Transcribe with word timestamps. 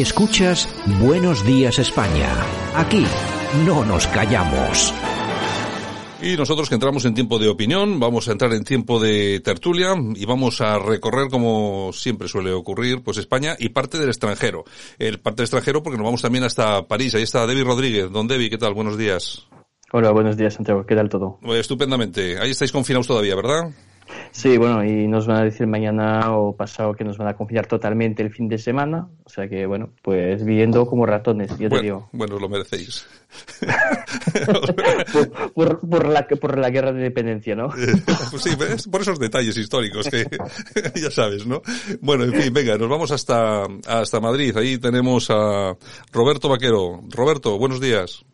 Escuchas 0.00 0.66
Buenos 0.98 1.44
Días 1.44 1.78
España. 1.78 2.26
Aquí 2.74 3.04
no 3.66 3.84
nos 3.84 4.06
callamos. 4.06 4.94
Y 6.22 6.38
nosotros 6.38 6.70
que 6.70 6.74
entramos 6.74 7.04
en 7.04 7.12
tiempo 7.12 7.38
de 7.38 7.50
opinión, 7.50 8.00
vamos 8.00 8.26
a 8.26 8.32
entrar 8.32 8.50
en 8.54 8.64
tiempo 8.64 8.98
de 8.98 9.40
tertulia 9.40 9.92
y 10.14 10.24
vamos 10.24 10.62
a 10.62 10.78
recorrer, 10.78 11.28
como 11.28 11.92
siempre 11.92 12.28
suele 12.28 12.50
ocurrir, 12.50 13.02
pues 13.02 13.18
España 13.18 13.56
y 13.58 13.68
parte 13.68 13.98
del 13.98 14.08
extranjero. 14.08 14.64
El 14.98 15.20
parte 15.20 15.42
del 15.42 15.44
extranjero 15.44 15.82
porque 15.82 15.98
nos 15.98 16.06
vamos 16.06 16.22
también 16.22 16.44
hasta 16.44 16.88
París. 16.88 17.14
Ahí 17.14 17.24
está 17.24 17.46
Debbie 17.46 17.64
Rodríguez. 17.64 18.10
Don 18.10 18.26
Debbie, 18.26 18.48
¿qué 18.48 18.56
tal? 18.56 18.72
Buenos 18.72 18.96
días. 18.96 19.48
Hola, 19.92 20.12
buenos 20.12 20.34
días, 20.38 20.54
Santiago. 20.54 20.86
¿Qué 20.86 20.94
tal 20.94 21.10
todo? 21.10 21.38
Pues 21.42 21.60
estupendamente. 21.60 22.38
Ahí 22.38 22.52
estáis 22.52 22.72
confinados 22.72 23.06
todavía, 23.06 23.36
¿verdad? 23.36 23.70
Sí, 24.30 24.56
bueno, 24.56 24.84
y 24.84 25.06
nos 25.08 25.26
van 25.26 25.38
a 25.38 25.44
decir 25.44 25.66
mañana 25.66 26.36
o 26.36 26.54
pasado 26.54 26.94
que 26.94 27.04
nos 27.04 27.18
van 27.18 27.28
a 27.28 27.36
confiar 27.36 27.66
totalmente 27.66 28.22
el 28.22 28.30
fin 28.30 28.48
de 28.48 28.58
semana. 28.58 29.08
O 29.24 29.28
sea 29.28 29.48
que, 29.48 29.66
bueno, 29.66 29.90
pues 30.02 30.44
viviendo 30.44 30.86
como 30.86 31.06
ratones, 31.06 31.56
yo 31.58 31.68
te 31.68 31.80
digo. 31.80 32.08
Bueno, 32.12 32.38
lo 32.38 32.48
merecéis. 32.48 33.06
por, 35.54 35.80
por, 35.80 36.08
la, 36.08 36.26
por 36.26 36.58
la 36.58 36.70
guerra 36.70 36.92
de 36.92 36.98
independencia, 36.98 37.54
¿no? 37.54 37.68
pues 37.68 38.42
sí, 38.42 38.50
por 38.90 39.00
esos 39.00 39.18
detalles 39.18 39.56
históricos 39.56 40.08
que 40.08 40.26
ya 41.00 41.10
sabes, 41.10 41.46
¿no? 41.46 41.62
Bueno, 42.00 42.24
en 42.24 42.34
fin, 42.34 42.52
venga, 42.52 42.76
nos 42.76 42.88
vamos 42.88 43.10
hasta, 43.10 43.66
hasta 43.86 44.20
Madrid. 44.20 44.56
Ahí 44.56 44.78
tenemos 44.78 45.28
a 45.30 45.76
Roberto 46.12 46.48
Vaquero. 46.48 47.00
Roberto, 47.10 47.58
buenos 47.58 47.80
días. 47.80 48.24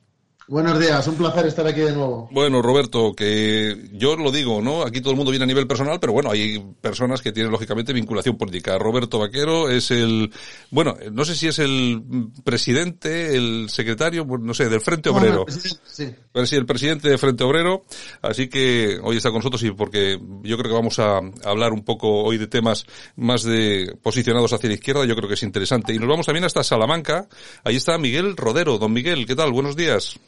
Buenos 0.48 0.78
días, 0.78 1.05
un 1.09 1.16
placer 1.16 1.46
estar 1.46 1.66
aquí 1.66 1.80
de 1.80 1.92
nuevo. 1.92 2.28
Bueno, 2.30 2.62
Roberto, 2.62 3.12
que 3.16 3.88
yo 3.95 4.14
lo 4.14 4.30
digo, 4.30 4.62
¿no? 4.62 4.82
Aquí 4.82 5.00
todo 5.00 5.10
el 5.10 5.16
mundo 5.16 5.32
viene 5.32 5.42
a 5.42 5.46
nivel 5.46 5.66
personal, 5.66 5.98
pero 5.98 6.12
bueno, 6.12 6.30
hay 6.30 6.64
personas 6.80 7.20
que 7.20 7.32
tienen 7.32 7.50
lógicamente 7.50 7.92
vinculación 7.92 8.38
política. 8.38 8.78
Roberto 8.78 9.19
Vaquero 9.19 9.69
es 9.69 9.91
el, 9.91 10.32
bueno, 10.70 10.95
no 11.10 11.24
sé 11.24 11.34
si 11.34 11.48
es 11.48 11.59
el 11.59 12.30
presidente, 12.45 13.36
el 13.36 13.69
secretario, 13.70 14.24
no 14.24 14.55
sé, 14.55 14.69
del 14.69 14.80
Frente 14.80 15.09
Obrero. 15.09 15.47
sí. 15.48 16.14
sí, 16.44 16.55
el 16.55 16.64
presidente 16.64 17.08
del 17.08 17.19
Frente 17.19 17.42
Obrero. 17.42 17.84
Así 18.22 18.48
que 18.48 19.00
hoy 19.03 19.16
está 19.16 19.31
con 19.31 19.38
nosotros 19.38 19.64
y 19.64 19.72
porque 19.72 20.16
yo 20.42 20.56
creo 20.56 20.70
que 20.70 20.77
vamos 20.77 21.00
a 21.00 21.22
hablar 21.44 21.72
un 21.72 21.83
poco 21.83 22.22
hoy 22.22 22.38
de 22.38 22.47
temas 22.47 22.86
más 23.16 23.42
de 23.42 23.97
posicionados 24.00 24.53
hacia 24.53 24.69
la 24.69 24.75
izquierda, 24.77 25.05
yo 25.06 25.16
creo 25.16 25.27
que 25.27 25.34
es 25.34 25.42
interesante. 25.42 25.92
Y 25.92 25.98
nos 25.98 26.08
vamos 26.08 26.27
también 26.27 26.44
hasta 26.44 26.62
Salamanca. 26.62 27.27
Ahí 27.64 27.75
está 27.75 27.98
Miguel 27.98 28.36
Rodero. 28.36 28.78
Don 28.78 28.92
Miguel, 28.92 29.27
¿qué 29.27 29.34
tal? 29.34 29.50
Buenos 29.50 29.75
días. 29.75 30.20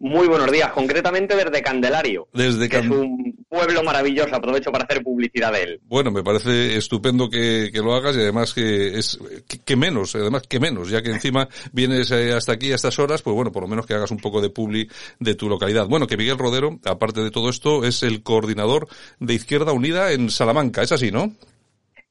Muy 0.00 0.28
buenos 0.28 0.50
días, 0.50 0.72
concretamente 0.72 1.36
desde 1.36 1.60
Candelario. 1.60 2.26
Desde 2.32 2.70
que 2.70 2.78
es 2.78 2.88
un 2.88 3.44
pueblo 3.50 3.82
maravilloso, 3.82 4.34
aprovecho 4.34 4.72
para 4.72 4.84
hacer 4.84 5.02
publicidad 5.02 5.52
de 5.52 5.62
él. 5.62 5.80
Bueno, 5.84 6.10
me 6.10 6.22
parece 6.22 6.78
estupendo 6.78 7.28
que, 7.28 7.68
que 7.70 7.80
lo 7.80 7.92
hagas 7.92 8.16
y 8.16 8.20
además 8.20 8.54
que 8.54 8.98
es 8.98 9.18
que, 9.62 9.76
menos, 9.76 10.14
además 10.14 10.44
que 10.48 10.58
menos, 10.58 10.88
ya 10.88 11.02
que 11.02 11.10
encima 11.10 11.46
vienes 11.72 12.10
eh, 12.12 12.32
hasta 12.32 12.52
aquí 12.52 12.72
a 12.72 12.76
estas 12.76 12.98
horas, 12.98 13.20
pues 13.20 13.36
bueno, 13.36 13.52
por 13.52 13.62
lo 13.62 13.68
menos 13.68 13.84
que 13.84 13.92
hagas 13.92 14.10
un 14.10 14.16
poco 14.16 14.40
de 14.40 14.48
publi 14.48 14.88
de 15.18 15.34
tu 15.34 15.50
localidad. 15.50 15.86
Bueno, 15.86 16.06
que 16.06 16.16
Miguel 16.16 16.38
Rodero, 16.38 16.80
aparte 16.86 17.20
de 17.20 17.30
todo 17.30 17.50
esto, 17.50 17.84
es 17.84 18.02
el 18.02 18.22
coordinador 18.22 18.88
de 19.18 19.34
Izquierda 19.34 19.72
Unida 19.72 20.12
en 20.12 20.30
Salamanca, 20.30 20.80
es 20.80 20.92
así, 20.92 21.10
¿no? 21.10 21.34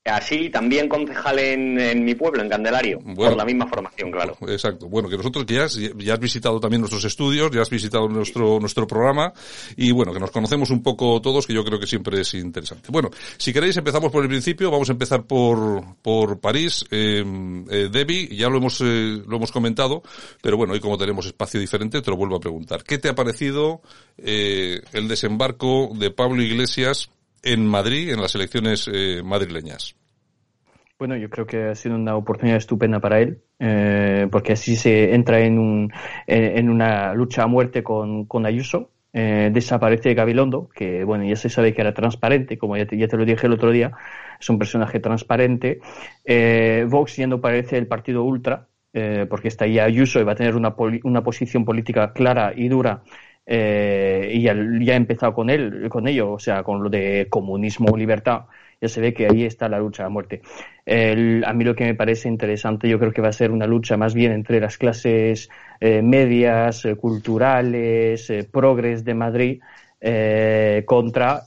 Así, 0.10 0.50
también 0.50 0.90
concejal 0.90 1.40
en, 1.40 2.04
mi 2.04 2.16
pueblo, 2.16 2.42
en 2.42 2.50
Candelario, 2.50 3.00
por 3.16 3.36
la 3.36 3.46
misma 3.46 3.68
formación, 3.68 4.12
claro. 4.12 4.38
Exacto. 4.48 4.88
Bueno, 4.88 5.10
que 5.10 5.18
nosotros 5.18 5.46
que 5.46 5.56
ya, 5.56 5.68
ya, 5.98 6.14
has 6.14 6.20
visitado 6.20 6.60
también 6.60 6.82
nuestros 6.82 7.06
estudios, 7.06 7.52
ya 7.52 7.62
has 7.62 7.70
visitado 7.70 8.08
nuestro, 8.08 8.60
nuestro 8.60 8.88
programa, 8.88 9.34
y 9.76 9.92
bueno, 9.92 10.14
que 10.14 10.20
nos 10.20 10.32
conocemos 10.32 10.70
un 10.70 10.84
poco 10.84 11.22
todos, 11.22 11.46
que 11.48 11.54
yo 11.54 11.64
creo 11.64 11.80
que 11.80 11.88
siempre 11.88 12.22
es 12.22 12.34
interesante. 12.34 12.90
Bueno, 12.92 13.10
si 13.38 13.54
queréis 13.54 13.78
empezamos 13.78 14.12
por 14.12 14.24
el 14.24 14.30
principio, 14.30 14.72
vamos 14.72 14.90
a 14.90 14.94
empezar 14.94 15.24
por, 15.24 15.96
por 16.02 16.40
París. 16.40 16.86
Eh, 16.92 17.24
eh 17.70 17.90
Debbie, 17.92 18.36
ya 18.36 18.50
lo 18.50 18.58
hemos, 18.58 18.82
eh, 18.82 19.22
lo 19.26 19.38
hemos 19.38 19.52
comentado, 19.52 20.04
pero 20.42 20.58
bueno, 20.58 20.74
hoy 20.74 20.80
como 20.80 20.98
tenemos 20.98 21.26
espacio 21.26 21.60
diferente, 21.60 22.02
te 22.02 22.12
lo 22.12 22.18
vuelvo 22.18 22.36
a 22.36 22.40
preguntar. 22.40 22.84
¿Qué 22.84 22.98
te 22.98 23.10
ha 23.10 23.16
parecido 23.16 23.82
eh, 24.18 24.82
el 24.94 25.08
desembarco 25.08 25.92
de 25.96 26.12
Pablo 26.12 26.42
Iglesias 26.42 27.10
en 27.44 27.66
Madrid, 27.66 28.10
en 28.10 28.22
las 28.22 28.36
elecciones 28.36 28.90
eh, 28.92 29.22
madrileñas? 29.24 29.96
Bueno, 31.00 31.16
yo 31.16 31.30
creo 31.30 31.48
que 31.48 31.64
ha 31.64 31.76
sido 31.76 31.96
una 31.96 32.18
oportunidad 32.18 32.58
estupenda 32.58 33.00
para 33.00 33.22
él, 33.22 33.42
eh, 33.58 34.28
porque 34.30 34.52
así 34.52 34.76
se 34.76 35.16
entra 35.16 35.40
en, 35.40 35.58
un, 35.58 35.94
en, 36.28 36.70
una 36.70 37.14
lucha 37.14 37.44
a 37.44 37.48
muerte 37.48 37.82
con, 37.84 38.26
con 38.26 38.46
Ayuso. 38.46 38.92
Eh, 39.14 39.50
desaparece 39.54 40.14
Gabilondo, 40.14 40.68
que 40.76 41.06
bueno, 41.06 41.24
ya 41.24 41.38
se 41.38 41.48
sabe 41.48 41.74
que 41.74 41.82
era 41.82 41.94
transparente, 41.94 42.58
como 42.58 42.76
ya 42.76 42.86
te, 42.86 42.98
ya 42.98 43.08
te 43.08 43.16
lo 43.16 43.24
dije 43.24 43.48
el 43.48 43.54
otro 43.54 43.72
día, 43.72 43.94
es 44.40 44.50
un 44.50 44.60
personaje 44.60 45.00
transparente. 45.00 45.80
Eh, 46.26 46.86
Vox 46.90 47.16
ya 47.16 47.28
parece 47.38 47.78
el 47.78 47.88
partido 47.88 48.24
ultra, 48.26 48.68
eh, 48.92 49.26
porque 49.30 49.48
está 49.48 49.64
ahí 49.66 49.80
Ayuso 49.80 50.20
y 50.20 50.24
va 50.26 50.34
a 50.34 50.36
tener 50.36 50.56
una, 50.58 50.76
una 51.04 51.24
posición 51.24 51.64
política 51.64 52.12
clara 52.12 52.52
y 52.54 52.68
dura 52.68 53.04
eh, 53.52 54.30
y 54.34 54.44
ya, 54.44 54.54
ya, 54.80 54.94
ha 54.94 54.96
empezado 54.96 55.34
con 55.34 55.50
él, 55.50 55.90
con 55.90 56.08
ello, 56.08 56.34
o 56.34 56.40
sea, 56.40 56.62
con 56.62 56.84
lo 56.84 56.90
de 56.90 57.28
comunismo, 57.32 57.98
libertad, 57.98 58.44
ya 58.82 58.88
se 58.88 59.02
ve 59.02 59.14
que 59.14 59.28
ahí 59.28 59.44
está 59.44 59.70
la 59.70 59.80
lucha 59.80 60.06
a 60.06 60.10
muerte. 60.10 60.42
a 60.86 61.54
mí 61.54 61.64
lo 61.64 61.76
que 61.76 61.86
me 61.86 61.96
parece 61.96 62.28
interesante, 62.30 62.88
yo 62.90 63.00
creo 63.00 63.12
que 63.12 63.22
va 63.22 63.30
a 63.30 63.34
ser 63.34 63.52
una 63.52 63.68
lucha 63.68 63.98
más 63.98 64.14
bien 64.14 64.32
entre 64.32 64.60
las 64.60 64.78
clases 64.78 65.50
eh, 65.80 66.02
medias, 66.02 66.86
eh, 66.86 66.96
culturales, 66.96 68.30
eh, 68.30 68.48
progres 68.50 69.04
de 69.04 69.14
Madrid, 69.14 69.62
contra, 70.86 71.42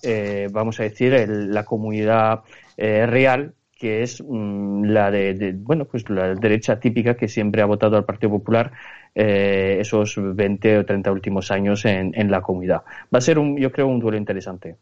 vamos 0.53 0.79
a 0.79 0.83
decir, 0.83 1.15
la 1.27 1.65
comunidad 1.65 2.41
real 2.77 3.55
que 3.79 4.03
es 4.03 4.23
mm, 4.23 4.85
la 4.85 5.11
de, 5.11 5.55
bueno 5.57 5.87
pues 5.87 6.09
la 6.11 6.35
derecha 6.35 6.79
típica 6.79 7.17
que 7.17 7.29
siempre 7.29 7.63
ha 7.63 7.67
votado 7.67 7.97
al 7.97 8.05
Partido 8.05 8.31
Popular 8.31 8.71
esos 9.15 10.17
20 10.19 10.79
o 10.79 10.85
30 10.85 11.11
últimos 11.13 11.51
años 11.51 11.85
en, 11.87 12.13
en, 12.15 12.31
la 12.31 12.43
comunidad. 12.43 12.83
Va 13.13 13.19
a 13.19 13.21
ser 13.23 13.39
un, 13.39 13.57
yo 13.57 13.73
creo 13.73 13.87
un 13.87 14.01
duelo 14.01 14.19
interesante. 14.19 14.77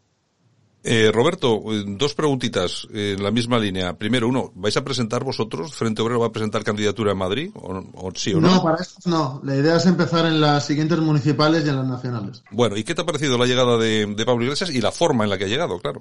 Eh, 0.83 1.11
Roberto, 1.13 1.61
eh, 1.73 1.85
dos 1.87 2.15
preguntitas 2.15 2.89
en 2.93 3.23
la 3.23 3.31
misma 3.31 3.59
línea. 3.59 3.99
Primero, 3.99 4.29
uno, 4.29 4.51
¿vais 4.55 4.77
a 4.79 4.85
presentar 4.85 5.25
vosotros? 5.25 5.75
¿Frente 5.75 6.01
Obrero 6.01 6.21
va 6.21 6.29
a 6.29 6.33
presentar 6.33 6.65
candidatura 6.65 7.13
en 7.13 7.19
Madrid? 7.19 7.51
¿O, 7.55 8.11
sí 8.15 8.33
o 8.33 8.41
no? 8.41 8.55
No, 8.55 8.63
para 8.63 8.79
eso 8.83 8.97
no. 9.05 9.43
La 9.45 9.57
idea 9.57 9.77
es 9.77 9.85
empezar 9.85 10.25
en 10.25 10.41
las 10.41 10.65
siguientes 10.65 10.99
municipales 11.01 11.67
y 11.67 11.69
en 11.69 11.77
las 11.77 11.87
nacionales. 11.87 12.43
Bueno, 12.51 12.79
¿y 12.79 12.85
qué 12.85 12.95
te 12.95 13.03
ha 13.03 13.07
parecido 13.07 13.37
la 13.37 13.45
llegada 13.45 13.77
de, 13.77 14.25
Pablo 14.25 14.45
Iglesias 14.45 14.71
y 14.71 14.81
la 14.81 14.91
forma 14.91 15.25
en 15.25 15.31
la 15.31 15.37
que 15.37 15.45
ha 15.45 15.49
llegado, 15.49 15.79
claro? 15.81 16.01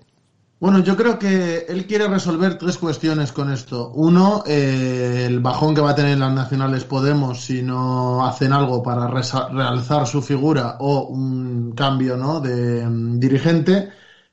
Bueno, 0.62 0.80
yo 0.80 0.96
creo 0.96 1.18
que 1.20 1.66
él 1.70 1.86
quiere 1.86 2.08
resolver 2.08 2.58
tres 2.58 2.78
cuestiones 2.78 3.32
con 3.34 3.52
esto. 3.52 3.92
Uno, 3.96 4.44
eh, 4.46 5.26
el 5.26 5.40
bajón 5.40 5.76
que 5.76 5.82
va 5.82 5.92
a 5.92 5.96
tener 5.96 6.18
las 6.18 6.34
nacionales 6.34 6.84
Podemos 6.84 7.42
si 7.42 7.62
no 7.62 8.26
hacen 8.26 8.54
algo 8.54 8.84
para 8.84 9.08
realzar 9.08 10.08
su 10.08 10.22
figura 10.22 10.78
o 10.80 11.04
un 11.08 11.72
cambio 11.72 12.18
¿no? 12.18 12.40
de 12.40 12.86
mm, 12.86 13.20
dirigente. 13.20 13.90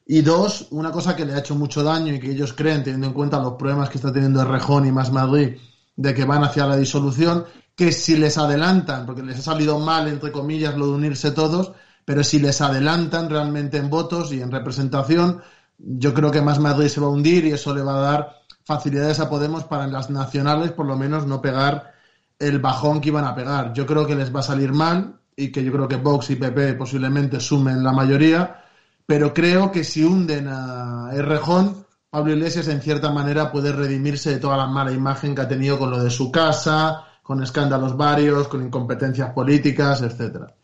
Y 0.08 0.22
dos, 0.22 0.68
una 0.70 0.92
cosa 0.92 1.16
que 1.16 1.24
le 1.24 1.34
ha 1.34 1.40
hecho 1.40 1.56
mucho 1.56 1.82
daño 1.82 2.14
y 2.14 2.20
que 2.20 2.30
ellos 2.30 2.52
creen, 2.52 2.84
teniendo 2.84 3.08
en 3.08 3.12
cuenta 3.12 3.40
los 3.40 3.54
problemas 3.54 3.90
que 3.90 3.98
está 3.98 4.12
teniendo 4.12 4.44
Rejón 4.44 4.86
y 4.86 4.92
Más 4.92 5.10
Madrid, 5.10 5.56
de 5.96 6.14
que 6.14 6.24
van 6.24 6.44
hacia 6.44 6.64
la 6.64 6.76
disolución, 6.76 7.44
que 7.74 7.90
si 7.90 8.16
les 8.16 8.38
adelantan, 8.38 9.04
porque 9.04 9.22
les 9.22 9.40
ha 9.40 9.42
salido 9.42 9.80
mal, 9.80 10.06
entre 10.06 10.30
comillas, 10.30 10.76
lo 10.76 10.86
de 10.86 10.92
unirse 10.92 11.32
todos, 11.32 11.72
pero 12.04 12.22
si 12.22 12.38
les 12.38 12.60
adelantan 12.60 13.28
realmente 13.28 13.78
en 13.78 13.90
votos 13.90 14.32
y 14.32 14.40
en 14.40 14.52
representación, 14.52 15.42
yo 15.76 16.14
creo 16.14 16.30
que 16.30 16.40
Más 16.40 16.60
Madrid 16.60 16.86
se 16.86 17.00
va 17.00 17.08
a 17.08 17.10
hundir 17.10 17.44
y 17.44 17.50
eso 17.50 17.74
le 17.74 17.82
va 17.82 17.96
a 17.96 18.12
dar 18.12 18.36
facilidades 18.64 19.18
a 19.18 19.28
Podemos 19.28 19.64
para 19.64 19.84
en 19.84 19.92
las 19.92 20.08
nacionales, 20.08 20.70
por 20.70 20.86
lo 20.86 20.96
menos, 20.96 21.26
no 21.26 21.42
pegar 21.42 21.94
el 22.38 22.60
bajón 22.60 23.00
que 23.00 23.08
iban 23.08 23.24
a 23.24 23.34
pegar. 23.34 23.72
Yo 23.72 23.86
creo 23.86 24.06
que 24.06 24.14
les 24.14 24.34
va 24.34 24.38
a 24.40 24.44
salir 24.44 24.72
mal 24.72 25.18
y 25.34 25.50
que 25.50 25.64
yo 25.64 25.72
creo 25.72 25.88
que 25.88 25.96
Vox 25.96 26.30
y 26.30 26.36
PP 26.36 26.74
posiblemente 26.74 27.40
sumen 27.40 27.82
la 27.82 27.92
mayoría 27.92 28.62
pero 29.06 29.32
creo 29.32 29.70
que 29.70 29.84
si 29.84 30.04
hunden 30.04 30.48
a 30.48 31.10
Errejón, 31.14 31.86
Pablo 32.10 32.32
Iglesias 32.32 32.68
en 32.68 32.82
cierta 32.82 33.10
manera 33.10 33.52
puede 33.52 33.72
redimirse 33.72 34.30
de 34.30 34.38
toda 34.38 34.56
la 34.56 34.66
mala 34.66 34.92
imagen 34.92 35.34
que 35.34 35.42
ha 35.42 35.48
tenido 35.48 35.78
con 35.78 35.90
lo 35.90 36.02
de 36.02 36.10
su 36.10 36.32
casa, 36.32 37.04
con 37.22 37.42
escándalos 37.42 37.96
varios, 37.96 38.48
con 38.48 38.64
incompetencias 38.64 39.32
políticas, 39.32 40.02
etcétera. 40.02 40.54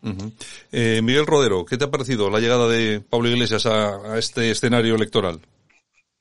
Eh, 0.71 1.00
Miguel 1.03 1.27
Rodero, 1.27 1.65
¿qué 1.65 1.77
te 1.77 1.85
ha 1.85 1.91
parecido 1.91 2.31
la 2.31 2.41
llegada 2.41 2.69
de 2.69 3.00
Pablo 3.00 3.29
Iglesias 3.29 3.67
a, 3.67 4.17
este 4.17 4.50
escenario 4.50 4.94
electoral? 4.94 5.41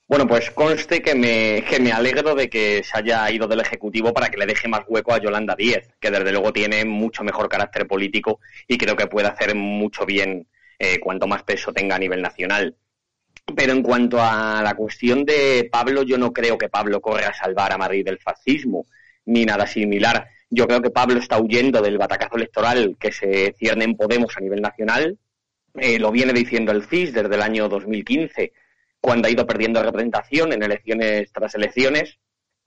Bueno, 0.07 0.27
pues 0.27 0.51
conste 0.51 1.01
que 1.01 1.15
me, 1.15 1.63
que 1.69 1.79
me 1.79 1.91
alegro 1.91 2.35
de 2.35 2.49
que 2.49 2.83
se 2.83 2.97
haya 2.97 3.31
ido 3.31 3.47
del 3.47 3.61
Ejecutivo 3.61 4.13
para 4.13 4.29
que 4.29 4.37
le 4.37 4.45
deje 4.45 4.67
más 4.67 4.81
hueco 4.87 5.13
a 5.13 5.21
Yolanda 5.21 5.55
Díez, 5.55 5.89
que 5.99 6.11
desde 6.11 6.31
luego 6.31 6.51
tiene 6.51 6.83
mucho 6.85 7.23
mejor 7.23 7.47
carácter 7.47 7.87
político 7.87 8.39
y 8.67 8.77
creo 8.77 8.95
que 8.95 9.07
puede 9.07 9.27
hacer 9.27 9.55
mucho 9.55 10.05
bien 10.05 10.47
eh, 10.83 10.99
cuanto 10.99 11.27
más 11.27 11.43
peso 11.43 11.71
tenga 11.71 11.95
a 11.95 11.99
nivel 11.99 12.23
nacional. 12.23 12.75
Pero 13.55 13.71
en 13.71 13.83
cuanto 13.83 14.17
a 14.19 14.63
la 14.63 14.73
cuestión 14.73 15.23
de 15.25 15.69
Pablo, 15.71 16.01
yo 16.01 16.17
no 16.17 16.33
creo 16.33 16.57
que 16.57 16.69
Pablo 16.69 16.99
corra 16.99 17.27
a 17.27 17.33
salvar 17.35 17.71
a 17.71 17.77
Madrid 17.77 18.03
del 18.03 18.17
fascismo, 18.17 18.87
ni 19.25 19.45
nada 19.45 19.67
similar. 19.67 20.27
Yo 20.49 20.65
creo 20.65 20.81
que 20.81 20.89
Pablo 20.89 21.19
está 21.19 21.39
huyendo 21.39 21.83
del 21.83 21.99
batacazo 21.99 22.35
electoral 22.35 22.97
que 22.99 23.11
se 23.11 23.53
cierne 23.59 23.85
en 23.85 23.95
Podemos 23.95 24.35
a 24.35 24.39
nivel 24.39 24.59
nacional. 24.59 25.19
Eh, 25.75 25.99
lo 25.99 26.11
viene 26.11 26.33
diciendo 26.33 26.71
el 26.71 26.83
CIS 26.87 27.13
desde 27.13 27.35
el 27.35 27.43
año 27.43 27.69
2015, 27.69 28.51
cuando 28.99 29.27
ha 29.27 29.31
ido 29.31 29.45
perdiendo 29.45 29.83
representación 29.83 30.51
en 30.51 30.63
elecciones 30.63 31.31
tras 31.31 31.53
elecciones. 31.53 32.17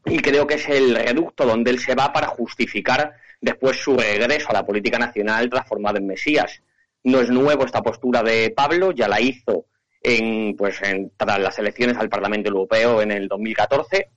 y 0.07 0.19
creo 0.19 0.47
que 0.47 0.55
es 0.55 0.69
el 0.69 0.95
reducto 0.95 1.47
donde 1.47 1.71
él 1.73 1.81
se 1.81 1.95
va 1.97 2.13
para 2.13 2.29
justificar 2.29 3.15
después 3.41 3.79
su 3.79 3.97
regreso 3.97 4.51
a 4.51 4.53
la 4.53 4.67
política 4.67 4.99
nacional 4.99 5.51
transformado 5.51 5.97
en 5.99 6.07
Mesías. 6.07 6.61
No 7.05 7.21
es 7.21 7.31
nuevo 7.31 7.65
esta 7.65 7.83
postura 7.83 8.23
de 8.23 8.51
Pablo, 8.51 8.93
ya 8.93 9.09
la 9.09 9.21
hizo 9.21 9.67
en, 10.03 10.57
pues, 10.57 10.81
en, 10.83 11.13
tras 11.17 11.39
las 11.39 11.59
elecciones 11.59 11.97
al 11.99 12.09
Parlamento 12.09 12.49
Europeo 12.49 13.03
en 13.03 13.11
el 13.11 13.29
2014 13.29 14.09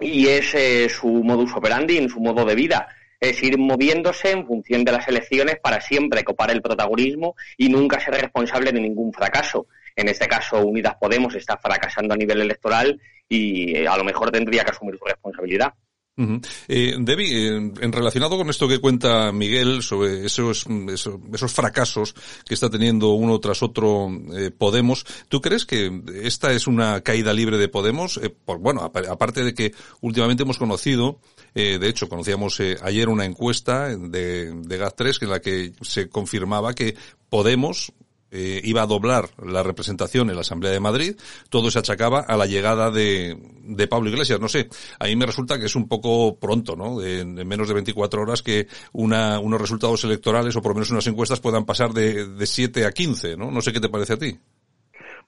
y 0.00 0.28
es 0.28 0.54
eh, 0.54 0.88
su 0.88 1.08
modus 1.08 1.52
operandi, 1.54 1.96
en 1.96 2.08
su 2.08 2.20
modo 2.20 2.44
de 2.44 2.54
vida. 2.54 2.88
Es 3.20 3.42
ir 3.42 3.56
moviéndose 3.58 4.32
en 4.32 4.46
función 4.46 4.84
de 4.84 4.92
las 4.92 5.06
elecciones 5.06 5.58
para 5.62 5.80
siempre 5.80 6.24
copar 6.24 6.50
el 6.50 6.60
protagonismo 6.60 7.36
y 7.56 7.68
nunca 7.68 8.00
ser 8.00 8.14
responsable 8.14 8.72
de 8.72 8.80
ningún 8.80 9.12
fracaso. 9.12 9.66
En 9.94 10.08
este 10.08 10.26
caso, 10.26 10.64
Unidas 10.64 10.96
Podemos 11.00 11.34
está 11.34 11.56
fracasando 11.56 12.14
a 12.14 12.16
nivel 12.16 12.40
electoral 12.40 13.00
y 13.28 13.76
eh, 13.76 13.86
a 13.86 13.96
lo 13.96 14.04
mejor 14.04 14.30
tendría 14.30 14.64
que 14.64 14.72
asumir 14.72 14.98
su 14.98 15.04
responsabilidad. 15.04 15.72
Eh, 16.16 16.96
Debbie, 16.98 17.46
en 17.46 17.92
relacionado 17.92 18.36
con 18.36 18.50
esto 18.50 18.68
que 18.68 18.80
cuenta 18.80 19.32
Miguel 19.32 19.82
sobre 19.82 20.26
esos, 20.26 20.66
esos, 20.92 21.52
fracasos 21.52 22.14
que 22.46 22.54
está 22.54 22.68
teniendo 22.68 23.10
uno 23.10 23.40
tras 23.40 23.62
otro 23.62 24.10
eh, 24.34 24.50
Podemos, 24.50 25.06
¿tú 25.28 25.40
crees 25.40 25.64
que 25.64 26.02
esta 26.22 26.52
es 26.52 26.66
una 26.66 27.00
caída 27.00 27.32
libre 27.32 27.56
de 27.56 27.68
Podemos? 27.68 28.18
Eh, 28.18 28.30
por, 28.30 28.58
bueno, 28.58 28.82
aparte 28.82 29.42
de 29.42 29.54
que 29.54 29.72
últimamente 30.00 30.42
hemos 30.42 30.58
conocido, 30.58 31.20
eh, 31.54 31.78
de 31.78 31.88
hecho, 31.88 32.08
conocíamos 32.08 32.58
eh, 32.60 32.76
ayer 32.82 33.08
una 33.08 33.24
encuesta 33.24 33.88
de, 33.88 34.52
de 34.52 34.80
GAT3 34.80 35.22
en 35.22 35.30
la 35.30 35.40
que 35.40 35.72
se 35.82 36.08
confirmaba 36.08 36.74
que 36.74 36.94
Podemos, 37.28 37.92
eh, 38.32 38.60
iba 38.64 38.82
a 38.82 38.86
doblar 38.86 39.28
la 39.44 39.62
representación 39.62 40.30
en 40.30 40.36
la 40.36 40.40
Asamblea 40.40 40.72
de 40.72 40.80
Madrid, 40.80 41.16
todo 41.50 41.70
se 41.70 41.78
achacaba 41.78 42.20
a 42.20 42.36
la 42.36 42.46
llegada 42.46 42.90
de, 42.90 43.36
de 43.62 43.86
Pablo 43.86 44.08
Iglesias. 44.08 44.40
No 44.40 44.48
sé, 44.48 44.68
a 44.98 45.04
mí 45.04 45.16
me 45.16 45.26
resulta 45.26 45.58
que 45.58 45.66
es 45.66 45.76
un 45.76 45.86
poco 45.86 46.38
pronto, 46.38 46.74
¿no? 46.74 47.02
En, 47.02 47.38
en 47.38 47.46
menos 47.46 47.68
de 47.68 47.74
24 47.74 48.22
horas 48.22 48.42
que 48.42 48.66
una, 48.92 49.38
unos 49.38 49.60
resultados 49.60 50.02
electorales 50.04 50.56
o 50.56 50.62
por 50.62 50.70
lo 50.70 50.76
menos 50.76 50.90
unas 50.90 51.06
encuestas 51.06 51.40
puedan 51.40 51.64
pasar 51.64 51.92
de, 51.92 52.26
de 52.26 52.46
7 52.46 52.86
a 52.86 52.92
15, 52.92 53.36
¿no? 53.36 53.50
No 53.50 53.60
sé 53.60 53.72
qué 53.72 53.80
te 53.80 53.88
parece 53.88 54.14
a 54.14 54.18
ti. 54.18 54.38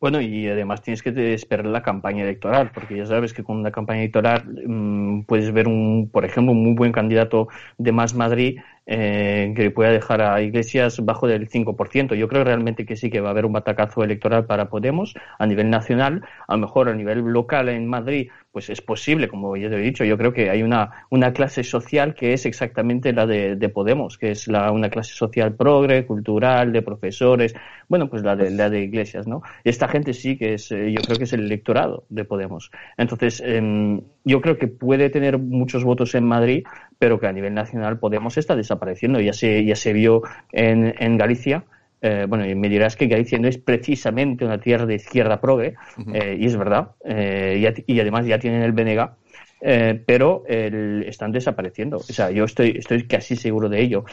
Bueno, 0.01 0.21
y 0.21 0.47
además 0.49 0.83
tienes 0.83 1.03
que 1.03 1.35
esperar 1.35 1.67
la 1.67 1.83
campaña 1.83 2.25
electoral, 2.25 2.71
porque 2.75 2.97
ya 2.97 3.06
sabes 3.06 3.33
que 3.33 3.43
con 3.43 3.59
una 3.59 3.71
campaña 3.71 4.01
electoral 4.01 4.45
mmm, 4.67 5.23
puedes 5.23 5.53
ver, 5.53 5.67
un, 5.67 6.11
por 6.12 6.25
ejemplo, 6.25 6.53
un 6.53 6.62
muy 6.62 6.75
buen 6.75 6.93
candidato 6.93 7.49
de 7.79 7.93
Más 7.93 8.15
Madrid 8.15 8.59
eh, 8.87 9.55
que 9.57 9.71
pueda 9.71 9.91
dejar 9.91 10.21
a 10.21 10.43
Iglesias 10.43 11.01
bajo 11.03 11.27
del 11.27 11.49
5%. 11.49 12.15
Yo 12.15 12.29
creo 12.29 12.45
realmente 12.45 12.85
que 12.85 12.97
sí 12.97 13.11
que 13.11 13.21
va 13.21 13.29
a 13.29 13.31
haber 13.31 13.47
un 13.47 13.53
batacazo 13.53 14.05
electoral 14.05 14.45
para 14.45 14.69
Podemos 14.69 15.15
a 15.39 15.47
nivel 15.47 15.71
nacional, 15.71 16.23
a 16.47 16.55
lo 16.55 16.61
mejor 16.61 16.89
a 16.89 16.95
nivel 16.95 17.21
local 17.21 17.69
en 17.71 17.87
Madrid, 17.87 18.29
pues 18.53 18.71
es 18.71 18.81
posible, 18.83 19.29
como 19.29 19.57
ya 19.57 19.69
te 19.71 19.77
he 19.77 19.79
dicho, 19.79 20.05
yo 20.05 20.19
creo 20.19 20.33
que 20.33 20.51
hay 20.51 20.63
una, 20.63 21.07
una 21.11 21.33
clase 21.33 21.65
social 21.65 22.15
que 22.15 22.35
es 22.35 22.47
exactamente 22.47 23.13
la 23.13 23.27
de, 23.27 23.57
de 23.57 23.69
Podemos, 23.69 24.19
que 24.19 24.31
es 24.31 24.49
la, 24.49 24.71
una 24.71 24.91
clase 24.91 25.15
social 25.15 25.55
progre, 25.55 26.07
cultural, 26.07 26.73
de 26.73 26.83
profesores, 26.83 27.55
bueno, 27.89 28.09
pues 28.09 28.23
la 28.23 28.37
de, 28.37 28.51
la 28.51 28.71
de 28.71 28.83
Iglesias, 28.83 29.27
¿no? 29.27 29.43
Esta 29.65 29.89
gente 29.89 30.13
sí 30.13 30.37
que 30.37 30.55
es, 30.55 30.69
yo 30.69 31.01
creo 31.05 31.19
que 31.19 31.25
es 31.25 31.33
el 31.33 31.45
electorado 31.45 32.05
de 32.11 32.25
Podemos. 32.25 32.71
Entonces, 32.97 33.43
eh, 33.45 34.01
yo 34.25 34.41
creo 34.41 34.59
que 34.59 34.67
puede 34.69 35.11
tener 35.11 35.38
muchos 35.38 35.85
votos 35.85 36.15
en 36.15 36.25
Madrid, 36.25 36.65
pero 36.99 37.21
que 37.21 37.26
a 37.26 37.32
nivel 37.32 37.55
nacional 37.55 37.99
Podemos 37.99 38.37
está 38.38 38.56
desapareciendo. 38.56 39.21
Ya 39.21 39.32
se, 39.32 39.65
ya 39.65 39.76
se 39.76 39.93
vio 39.93 40.23
en, 40.53 40.94
en 40.99 41.19
Galicia. 41.19 41.65
Eh, 42.00 42.26
bueno, 42.29 42.47
y 42.47 42.55
me 42.55 42.69
dirás 42.69 42.97
que 42.97 43.06
Galicia 43.06 43.38
no 43.38 43.49
es 43.49 43.59
precisamente 43.59 44.44
una 44.44 44.59
tierra 44.59 44.85
de 44.85 44.97
izquierda 44.97 45.41
uh 45.43 45.47
-huh. 45.47 46.15
eh, 46.15 46.37
y 46.38 46.44
es 46.47 46.56
verdad, 46.56 46.91
eh, 47.03 47.73
y, 47.87 47.94
y, 47.94 48.00
además 48.00 48.26
ya 48.26 48.38
tienen 48.38 48.61
el 48.61 48.73
BNG, 48.73 49.09
eh, 49.62 50.03
pero 50.05 50.44
el, 50.47 51.05
están 51.09 51.32
desapareciendo. 51.32 51.97
O 51.97 52.00
sea, 52.00 52.31
yo 52.31 52.44
estoy, 52.44 52.77
estoy 52.77 53.06
casi 53.06 53.37
seguro 53.37 53.70
de 53.70 53.81
ello. 53.81 54.05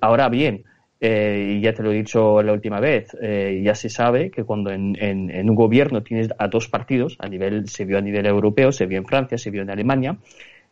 Ahora 0.00 0.28
bien, 0.28 0.62
eh, 1.02 1.56
y 1.56 1.62
ya 1.62 1.72
te 1.72 1.82
lo 1.82 1.92
he 1.92 1.96
dicho 1.96 2.42
la 2.42 2.52
última 2.52 2.78
vez, 2.78 3.16
eh, 3.22 3.62
ya 3.64 3.74
se 3.74 3.88
sabe 3.88 4.30
que 4.30 4.44
cuando 4.44 4.70
en, 4.70 4.94
en, 5.00 5.30
en, 5.30 5.48
un 5.48 5.56
gobierno 5.56 6.02
tienes 6.02 6.28
a 6.38 6.48
dos 6.48 6.68
partidos, 6.68 7.16
a 7.20 7.26
nivel, 7.26 7.68
se 7.68 7.86
vio 7.86 7.96
a 7.96 8.02
nivel 8.02 8.26
europeo, 8.26 8.70
se 8.70 8.84
vio 8.84 8.98
en 8.98 9.06
Francia, 9.06 9.38
se 9.38 9.50
vio 9.50 9.62
en 9.62 9.70
Alemania, 9.70 10.18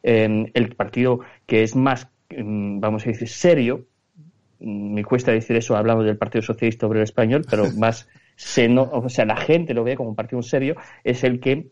eh, 0.02 0.50
el 0.52 0.74
partido 0.76 1.20
que 1.46 1.62
es 1.62 1.74
más, 1.74 2.08
vamos 2.30 3.06
a 3.06 3.10
decir, 3.10 3.28
serio, 3.28 3.86
me 4.60 5.02
cuesta 5.02 5.32
decir 5.32 5.56
eso, 5.56 5.76
hablamos 5.76 6.04
del 6.04 6.18
Partido 6.18 6.42
Socialista 6.42 6.86
Obrero 6.86 7.04
Español, 7.04 7.46
pero 7.48 7.64
más, 7.78 8.06
se 8.36 8.68
no, 8.68 8.82
o 8.82 9.08
sea, 9.08 9.24
la 9.24 9.36
gente 9.36 9.72
lo 9.72 9.82
ve 9.82 9.96
como 9.96 10.10
un 10.10 10.16
partido 10.16 10.42
serio, 10.42 10.76
es 11.04 11.24
el 11.24 11.40
que 11.40 11.68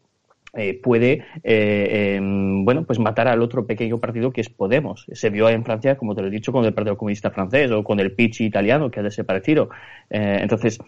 eh, 0.57 0.81
puede 0.83 1.13
eh, 1.13 1.23
eh, 1.45 2.21
bueno 2.21 2.85
pues 2.85 2.99
matar 2.99 3.29
al 3.29 3.43
otro 3.43 3.67
pequeño 3.67 3.99
partido 3.99 4.33
que 4.33 4.41
es 4.41 4.49
Podemos. 4.49 5.07
Se 5.13 5.31
vio 5.31 5.49
en 5.49 5.65
Francia, 5.65 5.97
como 5.97 6.15
te 6.15 6.23
lo 6.23 6.29
he 6.29 6.31
dicho, 6.31 6.53
con 6.53 6.65
el 6.65 6.75
Partido 6.75 6.97
Comunista 6.97 7.31
francés 7.31 7.71
o 7.71 7.85
con 7.85 8.01
el 8.01 8.13
Pichi 8.13 8.45
italiano 8.45 8.91
que 8.91 9.01
ha 9.01 9.03
desaparecido. 9.03 9.69
Eh, 10.11 10.39
entonces, 10.41 10.79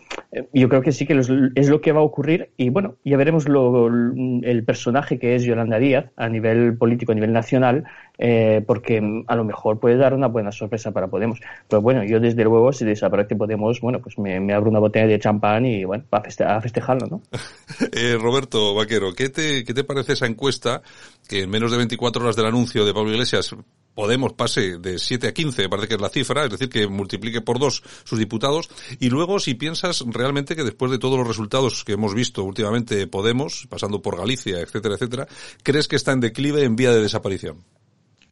yo 0.53 0.69
creo 0.69 0.81
que 0.81 0.93
sí 0.93 1.07
que 1.07 1.15
los, 1.15 1.31
es 1.55 1.69
lo 1.69 1.81
que 1.81 1.93
va 1.93 2.01
a 2.01 2.05
ocurrir 2.05 2.51
y 2.57 2.71
bueno, 2.71 2.97
ya 3.05 3.17
veremos 3.17 3.49
lo, 3.49 3.89
el 3.89 4.65
personaje 4.65 5.19
que 5.19 5.35
es 5.35 5.45
Yolanda 5.45 5.79
Díaz 5.79 6.07
a 6.17 6.29
nivel 6.29 6.77
político, 6.77 7.13
a 7.13 7.15
nivel 7.15 7.33
nacional, 7.33 7.85
eh, 8.19 8.63
porque 8.67 9.01
a 9.27 9.37
lo 9.37 9.45
mejor 9.45 9.79
puede 9.79 9.97
dar 9.97 10.15
una 10.15 10.27
buena 10.27 10.53
sorpresa 10.53 10.93
para 10.93 11.09
Podemos. 11.09 11.41
Pero 11.69 11.83
bueno, 11.83 12.05
yo 12.05 12.21
desde 12.21 12.45
luego, 12.45 12.73
si 12.73 12.85
desaparece 12.85 13.37
Podemos, 13.37 13.81
bueno, 13.81 14.01
pues 14.01 14.19
me, 14.19 14.41
me 14.41 14.53
abro 14.53 14.71
una 14.71 14.81
botella 14.81 15.07
de 15.07 15.19
champán 15.19 15.67
y 15.67 15.85
bueno, 15.85 16.05
a, 16.11 16.21
feste 16.21 16.45
a 16.45 16.61
festejarlo, 16.61 17.07
¿no? 17.07 17.23
eh, 17.93 18.17
Roberto 18.21 18.75
Vaquero, 18.75 19.13
¿qué 19.17 19.29
te, 19.29 19.58
¿qué 19.65 19.75
te 19.75 19.85
parece 19.85 20.15
esa 20.15 20.27
encuesta 20.27 20.83
que 21.29 21.43
en 21.43 21.51
menos 21.51 21.71
de 21.71 21.77
24 21.77 22.23
horas 22.23 22.37
del 22.37 22.47
anuncio 22.47 22.85
de 22.85 22.95
Pablo 22.95 23.13
Iglesias 23.13 23.55
Podemos 23.99 24.33
pase 24.35 24.79
de 24.79 24.97
7 24.97 25.27
a 25.27 25.35
15, 25.35 25.63
me 25.63 25.69
parece 25.69 25.89
que 25.89 25.95
es 25.95 26.01
la 26.01 26.09
cifra, 26.09 26.45
es 26.45 26.51
decir, 26.51 26.69
que 26.69 26.87
multiplique 26.87 27.41
por 27.41 27.59
dos 27.59 27.83
sus 28.05 28.17
diputados. 28.17 28.71
Y 29.01 29.11
luego, 29.11 29.41
si 29.41 29.55
piensas 29.55 30.05
realmente 30.07 30.55
que 30.55 30.63
después 30.63 30.93
de 30.93 31.01
todos 31.01 31.19
los 31.19 31.27
resultados 31.27 31.83
que 31.83 31.95
hemos 31.95 32.15
visto 32.15 32.45
últimamente 32.45 33.09
Podemos, 33.09 33.67
pasando 33.69 34.01
por 34.01 34.17
Galicia, 34.17 34.61
etcétera, 34.61 34.95
etcétera, 34.95 35.27
¿crees 35.65 35.89
que 35.89 35.97
está 35.97 36.13
en 36.13 36.21
declive, 36.21 36.63
en 36.63 36.77
vía 36.77 36.93
de 36.93 37.03
desaparición? 37.03 37.65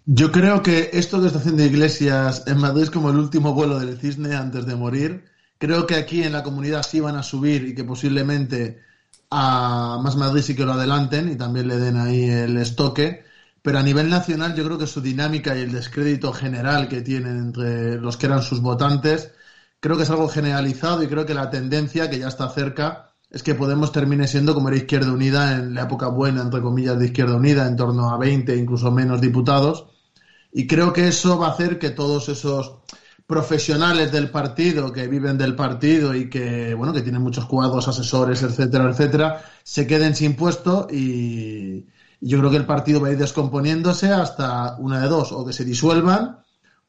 Yo 0.04 0.30
creo 0.30 0.62
que 0.62 0.90
esto 0.92 1.20
que 1.20 1.26
está 1.26 1.40
haciendo 1.40 1.64
Iglesias 1.64 2.44
en 2.46 2.58
Madrid 2.58 2.84
es 2.84 2.90
como 2.90 3.10
el 3.10 3.16
último 3.16 3.52
vuelo 3.52 3.80
del 3.80 3.98
cisne 3.98 4.36
antes 4.36 4.66
de 4.66 4.76
morir. 4.76 5.24
Creo 5.58 5.84
que 5.88 5.96
aquí 5.96 6.22
en 6.22 6.30
la 6.30 6.44
comunidad 6.44 6.84
sí 6.84 7.00
van 7.00 7.16
a 7.16 7.24
subir 7.24 7.64
y 7.66 7.74
que 7.74 7.82
posiblemente 7.82 8.85
a 9.30 9.98
Más 10.02 10.16
Madrid 10.16 10.42
sí 10.42 10.54
que 10.54 10.64
lo 10.64 10.72
adelanten 10.72 11.30
y 11.30 11.36
también 11.36 11.68
le 11.68 11.76
den 11.76 11.96
ahí 11.96 12.24
el 12.24 12.56
estoque 12.56 13.26
pero 13.66 13.80
a 13.80 13.82
nivel 13.82 14.08
nacional 14.08 14.54
yo 14.54 14.64
creo 14.64 14.78
que 14.78 14.86
su 14.86 15.00
dinámica 15.00 15.56
y 15.56 15.62
el 15.62 15.72
descrédito 15.72 16.32
general 16.32 16.86
que 16.88 17.00
tienen 17.00 17.36
entre 17.36 18.00
los 18.00 18.16
que 18.16 18.26
eran 18.26 18.40
sus 18.40 18.60
votantes, 18.60 19.32
creo 19.80 19.96
que 19.96 20.04
es 20.04 20.10
algo 20.10 20.28
generalizado 20.28 21.02
y 21.02 21.08
creo 21.08 21.26
que 21.26 21.34
la 21.34 21.50
tendencia 21.50 22.08
que 22.08 22.20
ya 22.20 22.28
está 22.28 22.48
cerca 22.48 23.10
es 23.28 23.42
que 23.42 23.56
Podemos 23.56 23.90
termine 23.90 24.28
siendo 24.28 24.54
como 24.54 24.68
era 24.68 24.76
Izquierda 24.76 25.10
Unida 25.10 25.54
en 25.54 25.74
la 25.74 25.82
época 25.82 26.06
buena, 26.06 26.42
entre 26.42 26.62
comillas, 26.62 26.96
de 26.96 27.06
Izquierda 27.06 27.34
Unida, 27.34 27.66
en 27.66 27.74
torno 27.74 28.08
a 28.08 28.18
20, 28.18 28.54
incluso 28.56 28.92
menos 28.92 29.20
diputados. 29.20 29.88
Y 30.52 30.68
creo 30.68 30.92
que 30.92 31.08
eso 31.08 31.36
va 31.36 31.48
a 31.48 31.50
hacer 31.50 31.80
que 31.80 31.90
todos 31.90 32.28
esos 32.28 32.84
profesionales 33.26 34.12
del 34.12 34.30
partido, 34.30 34.92
que 34.92 35.08
viven 35.08 35.36
del 35.36 35.56
partido 35.56 36.14
y 36.14 36.30
que, 36.30 36.74
bueno, 36.74 36.92
que 36.92 37.02
tienen 37.02 37.22
muchos 37.22 37.46
cuadros, 37.46 37.88
asesores, 37.88 38.42
etcétera, 38.42 38.88
etcétera, 38.90 39.44
se 39.64 39.86
queden 39.86 40.14
sin 40.14 40.36
puesto 40.36 40.86
y, 40.90 41.86
yo 42.20 42.38
creo 42.38 42.50
que 42.50 42.56
el 42.56 42.66
partido 42.66 43.00
va 43.00 43.08
a 43.08 43.12
ir 43.12 43.18
descomponiéndose 43.18 44.12
hasta 44.12 44.76
una 44.78 45.00
de 45.00 45.08
dos, 45.08 45.32
o 45.32 45.44
que 45.44 45.52
se 45.52 45.64
disuelvan 45.64 46.38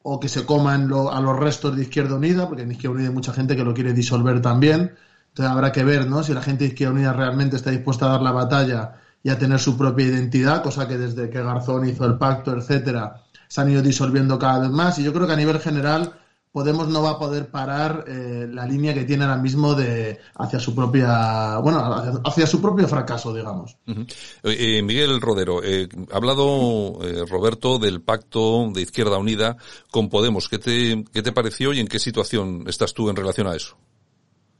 o 0.02 0.20
que 0.20 0.28
se 0.28 0.46
coman 0.46 0.88
lo, 0.88 1.12
a 1.12 1.20
los 1.20 1.38
restos 1.38 1.76
de 1.76 1.82
Izquierda 1.82 2.14
Unida, 2.14 2.46
porque 2.46 2.62
en 2.62 2.72
Izquierda 2.72 2.94
Unida 2.94 3.08
hay 3.08 3.14
mucha 3.14 3.32
gente 3.32 3.56
que 3.56 3.64
lo 3.64 3.74
quiere 3.74 3.92
disolver 3.92 4.40
también. 4.40 4.94
Entonces 5.28 5.52
habrá 5.52 5.70
que 5.70 5.84
ver 5.84 6.06
¿no? 6.06 6.22
si 6.22 6.32
la 6.32 6.40
gente 6.40 6.64
de 6.64 6.70
Izquierda 6.70 6.94
Unida 6.94 7.12
realmente 7.12 7.56
está 7.56 7.70
dispuesta 7.70 8.06
a 8.06 8.10
dar 8.12 8.22
la 8.22 8.32
batalla 8.32 8.94
y 9.22 9.28
a 9.28 9.38
tener 9.38 9.58
su 9.58 9.76
propia 9.76 10.06
identidad, 10.06 10.62
cosa 10.62 10.88
que 10.88 10.96
desde 10.96 11.28
que 11.28 11.42
Garzón 11.42 11.88
hizo 11.88 12.06
el 12.06 12.16
pacto, 12.16 12.56
etcétera, 12.56 13.22
se 13.48 13.60
han 13.60 13.70
ido 13.70 13.82
disolviendo 13.82 14.38
cada 14.38 14.60
vez 14.60 14.70
más. 14.70 14.98
Y 14.98 15.02
yo 15.02 15.12
creo 15.12 15.26
que 15.26 15.32
a 15.34 15.36
nivel 15.36 15.58
general 15.58 16.12
Podemos 16.52 16.88
no 16.88 17.02
va 17.02 17.10
a 17.10 17.18
poder 17.18 17.50
parar 17.50 18.04
eh, 18.06 18.48
la 18.50 18.66
línea 18.66 18.94
que 18.94 19.04
tiene 19.04 19.24
ahora 19.24 19.36
mismo 19.36 19.74
de 19.74 20.18
hacia 20.36 20.58
su 20.58 20.74
propia, 20.74 21.58
bueno, 21.58 21.80
hacia, 22.24 22.46
su 22.46 22.60
propio 22.60 22.88
fracaso, 22.88 23.34
digamos. 23.34 23.76
-huh. 23.86 24.06
eh, 24.44 24.82
Miguel 24.82 25.20
Rodero, 25.20 25.62
eh, 25.62 25.88
ha 26.12 26.16
hablado 26.16 26.98
eh, 27.02 27.24
Roberto 27.28 27.78
del 27.78 28.00
pacto 28.00 28.70
de 28.72 28.82
Izquierda 28.82 29.18
Unida 29.18 29.56
con 29.90 30.08
Podemos. 30.08 30.48
¿Qué 30.48 30.58
te, 30.58 31.04
¿Qué 31.12 31.22
te 31.22 31.32
pareció 31.32 31.72
y 31.72 31.80
en 31.80 31.88
qué 31.88 31.98
situación 31.98 32.64
estás 32.66 32.94
tú 32.94 33.10
en 33.10 33.16
relación 33.16 33.46
a 33.46 33.54
eso? 33.54 33.76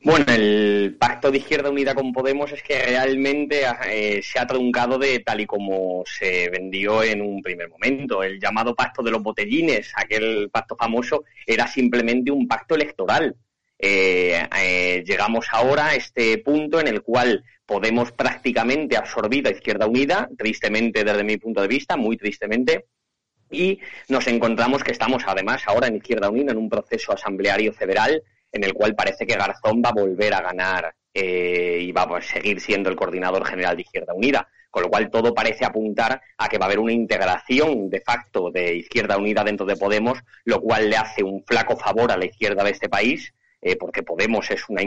Bueno, 0.00 0.24
el 0.28 0.96
pacto 0.98 1.30
de 1.30 1.38
Izquierda 1.38 1.70
Unida 1.70 1.94
con 1.94 2.12
Podemos 2.12 2.52
es 2.52 2.62
que 2.62 2.80
realmente 2.80 3.62
eh, 3.90 4.22
se 4.22 4.38
ha 4.38 4.46
truncado 4.46 4.96
de 4.96 5.18
tal 5.20 5.40
y 5.40 5.46
como 5.46 6.04
se 6.06 6.48
vendió 6.50 7.02
en 7.02 7.20
un 7.20 7.42
primer 7.42 7.68
momento. 7.68 8.22
El 8.22 8.40
llamado 8.40 8.74
pacto 8.74 9.02
de 9.02 9.10
los 9.10 9.22
botellines, 9.22 9.92
aquel 9.96 10.50
pacto 10.50 10.76
famoso, 10.76 11.24
era 11.46 11.66
simplemente 11.66 12.30
un 12.30 12.46
pacto 12.46 12.74
electoral. 12.76 13.36
llegamos 13.80 15.46
ahora 15.52 15.88
a 15.88 15.94
este 15.94 16.38
punto 16.38 16.80
en 16.80 16.88
el 16.88 17.02
cual 17.02 17.44
Podemos 17.68 18.12
prácticamente 18.12 18.96
absorbido 18.96 19.50
a 19.50 19.52
Izquierda 19.52 19.86
Unida, 19.86 20.26
tristemente 20.38 21.04
desde 21.04 21.22
mi 21.22 21.36
punto 21.36 21.60
de 21.60 21.68
vista, 21.68 21.98
muy 21.98 22.16
tristemente, 22.16 22.86
y 23.50 23.78
nos 24.08 24.26
encontramos 24.26 24.82
que 24.82 24.92
estamos 24.92 25.22
además 25.26 25.64
ahora 25.66 25.88
en 25.88 25.96
Izquierda 25.96 26.30
Unida 26.30 26.52
en 26.52 26.56
un 26.56 26.70
proceso 26.70 27.12
asambleario 27.12 27.74
federal 27.74 28.22
en 28.52 28.64
el 28.64 28.72
cual 28.74 28.94
parece 28.94 29.26
que 29.26 29.36
Garzón 29.36 29.82
va 29.84 29.90
a 29.90 30.00
volver 30.00 30.34
a 30.34 30.40
ganar 30.40 30.94
eh, 31.12 31.78
y 31.82 31.92
va 31.92 32.02
a 32.02 32.22
seguir 32.22 32.60
siendo 32.60 32.90
el 32.90 32.96
coordinador 32.96 33.44
general 33.46 33.76
de 33.76 33.82
Izquierda 33.82 34.14
Unida, 34.14 34.48
con 34.70 34.82
lo 34.82 34.88
cual 34.88 35.10
todo 35.10 35.34
parece 35.34 35.64
apuntar 35.64 36.20
a 36.36 36.48
que 36.48 36.58
va 36.58 36.66
a 36.66 36.68
haber 36.68 36.78
una 36.78 36.92
integración 36.92 37.90
de 37.90 38.00
facto 38.00 38.50
de 38.50 38.76
Izquierda 38.76 39.16
Unida 39.16 39.44
dentro 39.44 39.66
de 39.66 39.76
Podemos, 39.76 40.18
lo 40.44 40.60
cual 40.60 40.90
le 40.90 40.96
hace 40.96 41.22
un 41.22 41.44
flaco 41.44 41.76
favor 41.76 42.12
a 42.12 42.16
la 42.16 42.26
izquierda 42.26 42.62
de 42.64 42.70
este 42.70 42.88
país 42.88 43.32
eh, 43.60 43.76
porque 43.76 44.04
Podemos 44.04 44.48
es 44.52 44.68
una, 44.68 44.82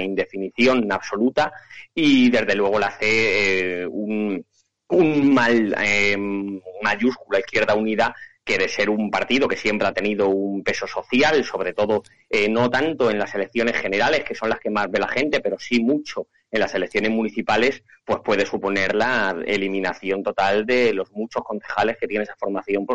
indefinición 0.00 0.90
absoluta 0.90 1.52
y 1.94 2.28
desde 2.30 2.56
luego 2.56 2.80
le 2.80 2.86
hace 2.86 3.82
eh, 3.82 3.86
un, 3.86 4.44
un, 4.88 5.34
mal 5.34 5.72
eh, 5.80 6.16
mayúscula 6.82 7.38
Izquierda 7.38 7.74
Unida 7.76 8.12
que 8.46 8.56
de 8.56 8.68
ser 8.68 8.88
un 8.88 9.10
partido 9.10 9.48
que 9.48 9.56
siempre 9.56 9.88
ha 9.88 9.92
tenido 9.92 10.28
un 10.28 10.62
peso 10.62 10.86
social, 10.86 11.44
sobre 11.44 11.74
todo 11.74 12.04
no 12.48 12.70
tanto 12.70 13.10
en 13.10 13.18
las 13.18 13.34
elecciones 13.34 13.76
generales, 13.76 14.22
que 14.22 14.36
son 14.36 14.48
las 14.48 14.60
que 14.60 14.70
más 14.70 14.88
ve 14.88 15.00
la 15.00 15.08
gente, 15.08 15.40
pero 15.40 15.58
sí 15.58 15.82
mucho 15.82 16.28
en 16.52 16.60
las 16.60 16.72
elecciones 16.74 17.10
municipales, 17.10 17.82
pues 18.04 18.20
puede 18.24 18.46
suponer 18.46 18.94
la 18.94 19.36
eliminación 19.46 20.22
total 20.22 20.64
de 20.64 20.94
los 20.94 21.10
muchos 21.10 21.42
concejales 21.42 21.96
que 21.98 22.06
tiene 22.06 22.22
esa 22.22 22.36
formación 22.38 22.86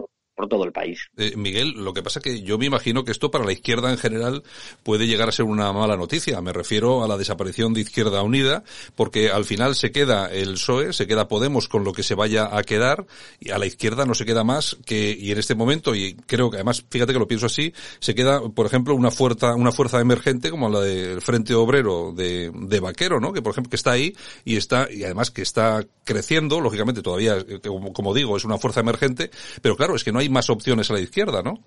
Eh, 1.18 1.34
Miguel, 1.36 1.72
lo 1.72 1.94
que 1.94 2.04
pasa 2.04 2.20
es 2.20 2.24
que 2.24 2.42
yo 2.42 2.58
me 2.58 2.66
imagino 2.66 3.04
que 3.04 3.12
esto 3.12 3.32
para 3.32 3.46
la 3.46 3.52
izquierda 3.52 3.92
en 3.92 3.98
general 3.98 4.44
puede 4.84 5.08
llegar 5.08 5.30
a 5.30 5.32
ser 5.32 5.46
una 5.46 5.72
mala 5.74 5.98
noticia. 5.98 6.42
Me 6.42 6.54
refiero 6.54 7.04
a 7.04 7.08
la 7.08 7.18
desaparición 7.18 7.74
de 7.74 7.82
Izquierda 7.82 8.22
Unida, 8.24 8.64
porque 8.96 9.30
al 9.30 9.46
final 9.46 9.76
se 9.76 9.92
queda 9.92 10.32
el 10.32 10.54
PSOE, 10.54 10.94
se 10.94 11.08
queda 11.08 11.28
Podemos 11.28 11.68
con 11.68 11.84
lo 11.84 11.94
que 11.94 12.04
se 12.04 12.16
vaya 12.16 12.58
a 12.58 12.64
quedar, 12.64 13.06
y 13.40 13.52
a 13.52 13.58
la 13.58 13.66
izquierda 13.66 14.06
no 14.06 14.14
se 14.14 14.26
queda 14.26 14.44
más 14.44 14.78
que, 14.86 15.16
y 15.18 15.32
en 15.32 15.38
este 15.38 15.56
momento, 15.56 15.96
y 15.96 16.16
creo 16.16 16.50
que 16.50 16.58
además, 16.58 16.84
fíjate 16.90 17.14
que 17.14 17.20
lo 17.20 17.28
pienso 17.28 17.46
así, 17.46 17.74
se 18.00 18.16
queda, 18.16 18.42
por 18.42 18.66
ejemplo, 18.66 18.96
una 18.96 19.12
fuerza, 19.12 19.56
una 19.56 19.72
fuerza 19.72 20.00
emergente 20.02 20.50
como 20.50 20.70
la 20.70 20.82
del 20.82 21.22
Frente 21.22 21.54
Obrero 21.54 22.14
de, 22.16 22.52
de 22.54 22.80
Vaquero, 22.80 23.20
¿no? 23.20 23.34
Que 23.34 23.42
por 23.42 23.52
ejemplo, 23.52 23.70
que 23.70 23.76
está 23.76 23.92
ahí 23.92 24.16
y 24.44 24.58
está, 24.58 24.88
y 24.92 25.04
además 25.04 25.32
que 25.32 25.42
está 25.42 25.86
creciendo, 26.04 26.60
lógicamente 26.60 27.02
todavía, 27.02 27.38
eh, 27.38 27.60
como, 27.66 27.94
como 27.94 28.14
digo, 28.14 28.36
es 28.38 28.44
una 28.44 28.58
fuerza 28.58 28.80
emergente, 28.80 29.32
pero 29.62 29.76
claro, 29.76 29.96
es 29.96 30.04
que 30.04 30.12
no 30.12 30.21
hay 30.22 30.30
más 30.30 30.50
opciones 30.50 30.90
a 30.90 30.94
la 30.94 31.00
izquierda, 31.00 31.42
¿no? 31.42 31.64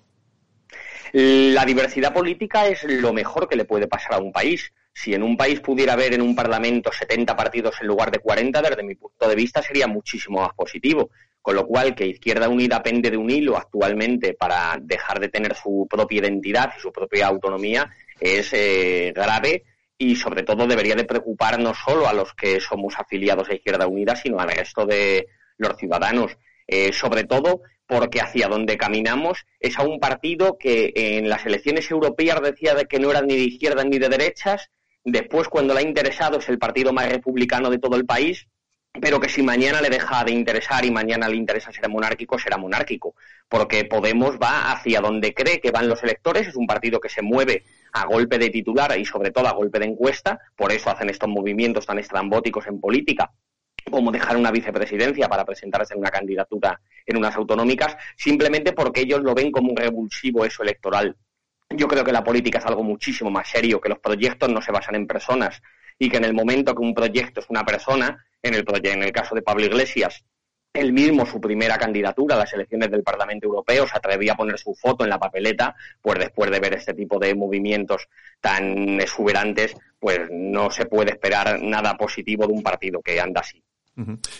La 1.13 1.63
diversidad 1.63 2.13
política 2.13 2.67
es 2.67 2.83
lo 2.83 3.13
mejor 3.13 3.47
que 3.47 3.55
le 3.55 3.65
puede 3.65 3.87
pasar 3.87 4.15
a 4.15 4.17
un 4.17 4.33
país. 4.33 4.73
Si 4.93 5.13
en 5.13 5.23
un 5.23 5.37
país 5.37 5.61
pudiera 5.61 5.93
haber 5.93 6.13
en 6.13 6.21
un 6.21 6.35
parlamento 6.35 6.91
70 6.91 7.35
partidos 7.35 7.75
en 7.79 7.87
lugar 7.87 8.11
de 8.11 8.19
40, 8.19 8.61
desde 8.61 8.83
mi 8.83 8.95
punto 8.95 9.27
de 9.27 9.35
vista 9.35 9.61
sería 9.61 9.87
muchísimo 9.87 10.41
más 10.41 10.53
positivo. 10.53 11.09
Con 11.41 11.55
lo 11.55 11.67
cual, 11.67 11.93
que 11.95 12.07
Izquierda 12.07 12.49
Unida 12.49 12.81
pende 12.81 13.11
de 13.11 13.17
un 13.17 13.29
hilo 13.29 13.55
actualmente 13.55 14.33
para 14.33 14.77
dejar 14.81 15.19
de 15.19 15.29
tener 15.29 15.55
su 15.55 15.87
propia 15.89 16.19
identidad 16.19 16.73
y 16.75 16.81
su 16.81 16.91
propia 16.91 17.27
autonomía 17.27 17.89
es 18.19 18.51
eh, 18.53 19.13
grave 19.15 19.63
y 19.97 20.15
sobre 20.15 20.43
todo 20.43 20.67
debería 20.67 20.95
de 20.95 21.05
preocupar 21.05 21.59
no 21.59 21.73
solo 21.73 22.07
a 22.07 22.13
los 22.13 22.33
que 22.33 22.59
somos 22.59 22.95
afiliados 22.97 23.49
a 23.49 23.55
Izquierda 23.55 23.87
Unida, 23.87 24.15
sino 24.15 24.39
al 24.39 24.49
resto 24.49 24.85
de 24.85 25.27
los 25.57 25.77
ciudadanos. 25.77 26.37
Eh, 26.67 26.93
sobre 26.93 27.23
todo 27.25 27.61
porque 27.87 28.19
hacia 28.19 28.47
donde 28.47 28.77
caminamos 28.77 29.45
es 29.59 29.77
a 29.77 29.83
un 29.83 29.99
partido 29.99 30.57
que 30.57 30.91
en 30.95 31.29
las 31.29 31.45
elecciones 31.45 31.89
europeas 31.91 32.41
decía 32.41 32.73
de 32.73 32.85
que 32.85 32.99
no 32.99 33.11
era 33.11 33.21
ni 33.21 33.35
de 33.35 33.43
izquierdas 33.43 33.85
ni 33.85 33.99
de 33.99 34.09
derechas, 34.09 34.71
después 35.03 35.47
cuando 35.47 35.73
le 35.73 35.81
ha 35.81 35.83
interesado 35.83 36.39
es 36.39 36.49
el 36.49 36.57
partido 36.57 36.91
más 36.91 37.09
republicano 37.09 37.69
de 37.69 37.77
todo 37.77 37.95
el 37.95 38.05
país, 38.05 38.47
pero 38.99 39.19
que 39.19 39.29
si 39.29 39.43
mañana 39.43 39.81
le 39.81 39.89
deja 39.89 40.23
de 40.23 40.31
interesar 40.31 40.85
y 40.85 40.89
mañana 40.89 41.27
le 41.27 41.35
interesa 41.35 41.71
ser 41.71 41.89
monárquico, 41.89 42.39
será 42.39 42.57
monárquico, 42.57 43.13
porque 43.49 43.85
Podemos 43.85 44.37
va 44.41 44.71
hacia 44.71 45.01
donde 45.01 45.33
cree 45.33 45.59
que 45.59 45.69
van 45.69 45.89
los 45.89 46.01
electores, 46.01 46.47
es 46.47 46.55
un 46.55 46.65
partido 46.65 46.99
que 46.99 47.09
se 47.09 47.21
mueve 47.21 47.63
a 47.93 48.05
golpe 48.05 48.39
de 48.39 48.49
titular 48.49 48.97
y 48.97 49.05
sobre 49.05 49.31
todo 49.31 49.47
a 49.47 49.53
golpe 49.53 49.79
de 49.79 49.85
encuesta, 49.85 50.39
por 50.55 50.71
eso 50.71 50.89
hacen 50.89 51.09
estos 51.09 51.29
movimientos 51.29 51.85
tan 51.85 51.99
estrambóticos 51.99 52.65
en 52.67 52.79
política 52.79 53.31
como 53.89 54.11
dejar 54.11 54.37
una 54.37 54.51
vicepresidencia 54.51 55.27
para 55.27 55.45
presentarse 55.45 55.93
en 55.93 55.99
una 55.99 56.09
candidatura 56.09 56.79
en 57.05 57.17
unas 57.17 57.35
autonómicas, 57.35 57.95
simplemente 58.17 58.73
porque 58.73 59.01
ellos 59.01 59.21
lo 59.21 59.35
ven 59.35 59.51
como 59.51 59.69
un 59.69 59.77
revulsivo 59.77 60.43
eso 60.43 60.63
electoral. 60.63 61.15
Yo 61.69 61.87
creo 61.87 62.03
que 62.03 62.11
la 62.11 62.23
política 62.23 62.59
es 62.59 62.65
algo 62.65 62.83
muchísimo 62.83 63.29
más 63.29 63.47
serio, 63.47 63.79
que 63.79 63.89
los 63.89 63.99
proyectos 63.99 64.49
no 64.49 64.61
se 64.61 64.71
basan 64.71 64.95
en 64.95 65.07
personas 65.07 65.61
y 65.97 66.09
que 66.09 66.17
en 66.17 66.25
el 66.25 66.33
momento 66.33 66.75
que 66.75 66.81
un 66.81 66.93
proyecto 66.93 67.39
es 67.39 67.49
una 67.49 67.63
persona, 67.63 68.25
en 68.41 68.53
el, 68.53 68.65
en 68.83 69.03
el 69.03 69.11
caso 69.11 69.35
de 69.35 69.41
Pablo 69.41 69.65
Iglesias, 69.65 70.23
él 70.73 70.91
mismo 70.91 71.25
su 71.25 71.39
primera 71.39 71.77
candidatura 71.77 72.35
a 72.35 72.39
las 72.39 72.53
elecciones 72.53 72.91
del 72.91 73.01
Parlamento 73.01 73.47
Europeo 73.47 73.87
se 73.87 73.97
atrevía 73.97 74.33
a 74.33 74.35
poner 74.35 74.59
su 74.59 74.75
foto 74.75 75.05
en 75.05 75.09
la 75.09 75.19
papeleta, 75.19 75.75
pues 76.01 76.19
después 76.19 76.51
de 76.51 76.59
ver 76.59 76.73
este 76.73 76.93
tipo 76.93 77.17
de 77.17 77.33
movimientos 77.33 78.09
tan 78.41 78.99
exuberantes, 78.99 79.75
pues 79.99 80.19
no 80.29 80.69
se 80.69 80.85
puede 80.85 81.11
esperar 81.11 81.61
nada 81.61 81.95
positivo 81.95 82.45
de 82.45 82.53
un 82.53 82.61
partido 82.61 83.01
que 83.01 83.21
anda 83.21 83.41
así. 83.41 83.63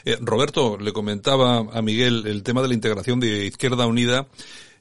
Eh, 0.04 0.18
Roberto, 0.22 0.78
le 0.78 0.92
comentaba 0.92 1.60
a 1.60 1.82
Miguel 1.82 2.28
el 2.28 2.44
tema 2.44 2.62
de 2.62 2.68
la 2.68 2.74
integración 2.74 3.20
de 3.20 3.46
Izquierda 3.46 3.88
Unida 3.88 4.28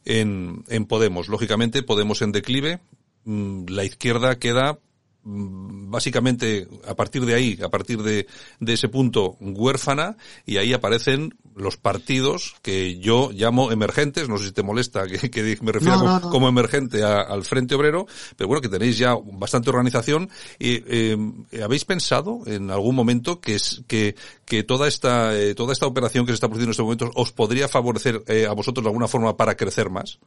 en, 0.04 0.64
en 0.68 0.86
Podemos. 0.86 1.28
Lógicamente, 1.28 1.82
Podemos 1.82 2.22
en 2.22 2.32
declive, 2.32 2.80
mm, 3.24 3.66
la 3.68 3.84
izquierda 3.84 4.38
queda 4.38 4.78
Mm, 5.24 5.90
básicamente 5.90 6.68
a 6.86 6.94
partir 6.94 7.24
de 7.24 7.34
ahí, 7.34 7.58
a 7.62 7.70
partir 7.70 8.02
de, 8.02 8.26
de, 8.60 8.72
ese 8.74 8.90
punto 8.90 9.38
huérfana, 9.40 10.18
y 10.44 10.58
ahí 10.58 10.74
aparecen 10.74 11.34
los 11.56 11.76
partidos 11.76 12.56
que 12.62 12.98
yo 12.98 13.30
llamo 13.32 13.70
emergentes, 13.70 14.28
no 14.28 14.38
sé 14.38 14.46
si 14.46 14.52
te 14.52 14.62
molesta 14.62 15.06
que, 15.06 15.58
me 15.62 15.72
refiera 15.72 16.20
como, 16.20 16.48
emergente 16.48 17.02
al 17.04 17.44
Frente 17.44 17.74
Obrero, 17.74 18.06
pero 18.36 18.48
bueno, 18.48 18.60
que 18.60 18.68
tenéis 18.68 18.98
ya 18.98 19.14
bastante 19.14 19.70
organización. 19.70 20.28
Y, 20.58 20.82
eh, 20.86 21.16
¿Habéis 21.62 21.84
pensado 21.84 22.40
en 22.46 22.70
algún 22.70 22.94
momento 22.94 23.40
que, 23.40 23.54
es, 23.54 23.82
que, 23.86 24.16
que 24.44 24.62
toda 24.62 24.88
esta, 24.88 25.36
eh, 25.38 25.54
toda 25.54 25.72
esta 25.72 25.86
operación 25.86 26.26
que 26.26 26.32
se 26.32 26.34
está 26.34 26.48
produciendo 26.48 26.70
en 26.70 26.72
este 26.72 26.82
momento 26.82 27.10
os 27.14 27.32
podría 27.32 27.68
favorecer 27.68 28.22
eh, 28.26 28.46
a 28.46 28.52
vosotros 28.52 28.84
de 28.84 28.88
alguna 28.88 29.08
forma 29.08 29.36
para 29.36 29.56
crecer 29.56 29.90
más? 29.90 30.18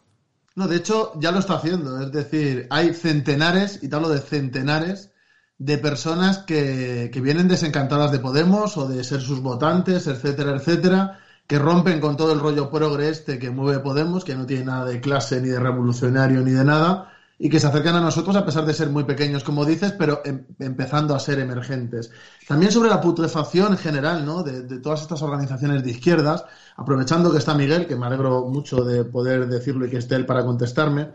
No, 0.56 0.68
de 0.68 0.78
hecho, 0.78 1.14
ya 1.20 1.32
lo 1.32 1.40
está 1.40 1.56
haciendo. 1.56 2.02
Es 2.02 2.12
decir, 2.12 2.68
hay 2.72 2.94
centenares, 2.94 3.80
y 3.84 3.90
te 3.90 3.96
hablo 3.96 4.10
de 4.10 4.20
centenares, 4.20 5.12
de 5.60 5.78
personas 5.78 6.40
que, 6.40 7.10
que 7.12 7.22
vienen 7.22 7.48
desencantadas 7.48 8.12
de 8.12 8.20
Podemos 8.20 8.78
o 8.78 8.88
de 8.88 9.04
ser 9.04 9.22
sus 9.22 9.42
votantes, 9.42 10.08
etcétera, 10.08 10.56
etcétera, 10.56 11.20
que 11.48 11.58
rompen 11.60 12.00
con 12.00 12.18
todo 12.18 12.34
el 12.34 12.40
rollo 12.40 12.70
progre 12.70 13.10
este 13.10 13.40
que 13.40 13.50
mueve 13.50 13.80
Podemos, 13.80 14.24
que 14.24 14.36
no 14.36 14.46
tiene 14.46 14.66
nada 14.66 14.86
de 14.86 15.00
clase, 15.02 15.42
ni 15.42 15.48
de 15.50 15.60
revolucionario, 15.60 16.42
ni 16.42 16.52
de 16.52 16.66
nada, 16.66 17.14
y 17.40 17.50
que 17.50 17.60
se 17.60 17.68
acercan 17.68 17.96
a 17.96 18.02
nosotros 18.02 18.36
a 18.36 18.46
pesar 18.46 18.66
de 18.66 18.74
ser 18.74 18.90
muy 18.90 19.06
pequeños, 19.06 19.44
como 19.44 19.64
dices, 19.66 19.94
pero 19.94 20.22
em, 20.26 20.46
empezando 20.60 21.16
a 21.16 21.20
ser 21.20 21.40
emergentes. 21.40 22.12
También 22.48 22.72
sobre 22.72 22.90
la 22.90 23.00
putrefacción 23.00 23.74
en 23.74 23.78
general, 23.78 24.26
¿no? 24.26 24.44
De, 24.44 24.64
de, 24.64 24.80
todas 24.80 25.02
estas 25.02 25.22
organizaciones 25.22 25.84
de 25.84 25.92
izquierdas, 25.92 26.46
aprovechando 26.76 27.32
que 27.32 27.38
está 27.38 27.54
Miguel, 27.54 27.88
que 27.88 27.96
me 27.96 28.08
alegro 28.08 28.46
mucho 28.46 28.84
de 28.84 29.06
poder 29.06 29.48
decirlo 29.48 29.86
y 29.86 29.90
que 29.90 29.98
esté 29.98 30.16
él 30.16 30.26
para 30.26 30.44
contestarme. 30.44 31.12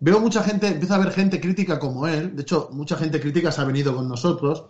Veo 0.00 0.20
mucha 0.20 0.42
gente, 0.42 0.68
empieza 0.68 0.94
a 0.94 0.98
haber 0.98 1.12
gente 1.12 1.40
crítica 1.40 1.78
como 1.78 2.06
él, 2.06 2.36
de 2.36 2.42
hecho, 2.42 2.70
mucha 2.72 2.96
gente 2.96 3.20
crítica 3.20 3.50
se 3.50 3.60
ha 3.60 3.64
venido 3.64 3.94
con 3.96 4.08
nosotros, 4.08 4.64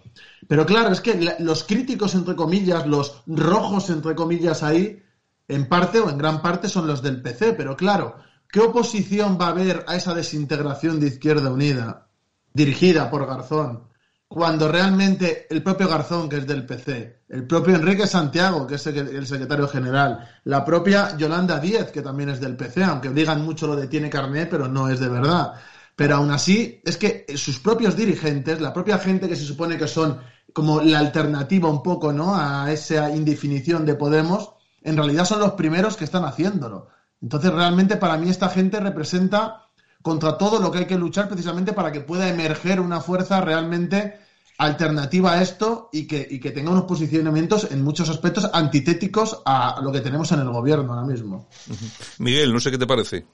pero 0.46 0.64
claro, 0.64 0.90
es 0.90 1.02
que 1.02 1.36
los 1.40 1.64
críticos, 1.64 2.14
entre 2.14 2.34
comillas, 2.34 2.86
los 2.86 3.22
rojos, 3.26 3.90
entre 3.90 4.14
comillas, 4.14 4.62
ahí, 4.62 5.02
en 5.48 5.68
parte 5.68 6.00
o 6.00 6.08
en 6.08 6.16
gran 6.16 6.40
parte 6.40 6.68
son 6.68 6.86
los 6.86 7.02
del 7.02 7.20
PC, 7.20 7.52
pero 7.52 7.76
claro, 7.76 8.16
¿Qué 8.50 8.60
oposición 8.60 9.36
va 9.38 9.48
a 9.48 9.50
haber 9.50 9.84
a 9.86 9.94
esa 9.96 10.14
desintegración 10.14 11.00
de 11.00 11.08
Izquierda 11.08 11.52
Unida 11.52 12.08
dirigida 12.54 13.10
por 13.10 13.26
Garzón? 13.26 13.84
Cuando 14.28 14.70
realmente 14.70 15.46
el 15.48 15.62
propio 15.62 15.88
Garzón, 15.88 16.28
que 16.28 16.36
es 16.36 16.46
del 16.46 16.66
PC, 16.66 17.22
el 17.30 17.46
propio 17.46 17.74
Enrique 17.74 18.06
Santiago, 18.06 18.66
que 18.66 18.74
es 18.74 18.86
el 18.86 19.26
secretario 19.26 19.66
general, 19.66 20.28
la 20.44 20.66
propia 20.66 21.16
Yolanda 21.16 21.58
Díez, 21.58 21.90
que 21.90 22.02
también 22.02 22.28
es 22.28 22.38
del 22.38 22.54
PC, 22.54 22.84
aunque 22.84 23.08
digan 23.08 23.42
mucho 23.42 23.66
lo 23.66 23.74
de 23.74 23.86
tiene 23.86 24.10
carnet, 24.10 24.50
pero 24.50 24.68
no 24.68 24.90
es 24.90 25.00
de 25.00 25.08
verdad. 25.08 25.54
Pero 25.96 26.16
aún 26.16 26.30
así, 26.30 26.80
es 26.84 26.98
que 26.98 27.24
sus 27.36 27.58
propios 27.58 27.96
dirigentes, 27.96 28.60
la 28.60 28.74
propia 28.74 28.98
gente 28.98 29.28
que 29.28 29.36
se 29.36 29.44
supone 29.44 29.78
que 29.78 29.88
son 29.88 30.20
como 30.52 30.82
la 30.82 30.98
alternativa 30.98 31.70
un 31.70 31.82
poco, 31.82 32.12
¿no? 32.12 32.36
A 32.36 32.70
esa 32.70 33.10
indefinición 33.10 33.86
de 33.86 33.94
Podemos, 33.94 34.52
en 34.82 34.96
realidad 34.96 35.24
son 35.24 35.40
los 35.40 35.52
primeros 35.52 35.96
que 35.96 36.04
están 36.04 36.24
haciéndolo. 36.24 36.88
Entonces, 37.20 37.52
realmente 37.52 37.96
para 37.96 38.18
mí 38.18 38.28
esta 38.28 38.48
gente 38.48 38.78
representa 38.78 39.67
contra 40.02 40.38
todo 40.38 40.60
lo 40.60 40.70
que 40.70 40.78
hay 40.78 40.86
que 40.86 40.96
luchar 40.96 41.28
precisamente 41.28 41.72
para 41.72 41.92
que 41.92 42.00
pueda 42.00 42.28
emerger 42.28 42.80
una 42.80 43.00
fuerza 43.00 43.40
realmente 43.40 44.18
alternativa 44.58 45.34
a 45.34 45.42
esto 45.42 45.88
y 45.92 46.06
que, 46.06 46.26
y 46.28 46.40
que 46.40 46.50
tenga 46.50 46.70
unos 46.70 46.84
posicionamientos 46.84 47.70
en 47.70 47.82
muchos 47.82 48.08
aspectos 48.08 48.50
antitéticos 48.52 49.40
a 49.44 49.80
lo 49.82 49.92
que 49.92 50.00
tenemos 50.00 50.30
en 50.32 50.40
el 50.40 50.50
gobierno 50.50 50.92
ahora 50.92 51.06
mismo. 51.06 51.48
Miguel, 52.18 52.52
no 52.52 52.58
sé 52.58 52.70
qué 52.70 52.78
te 52.78 52.86
parece. 52.86 53.24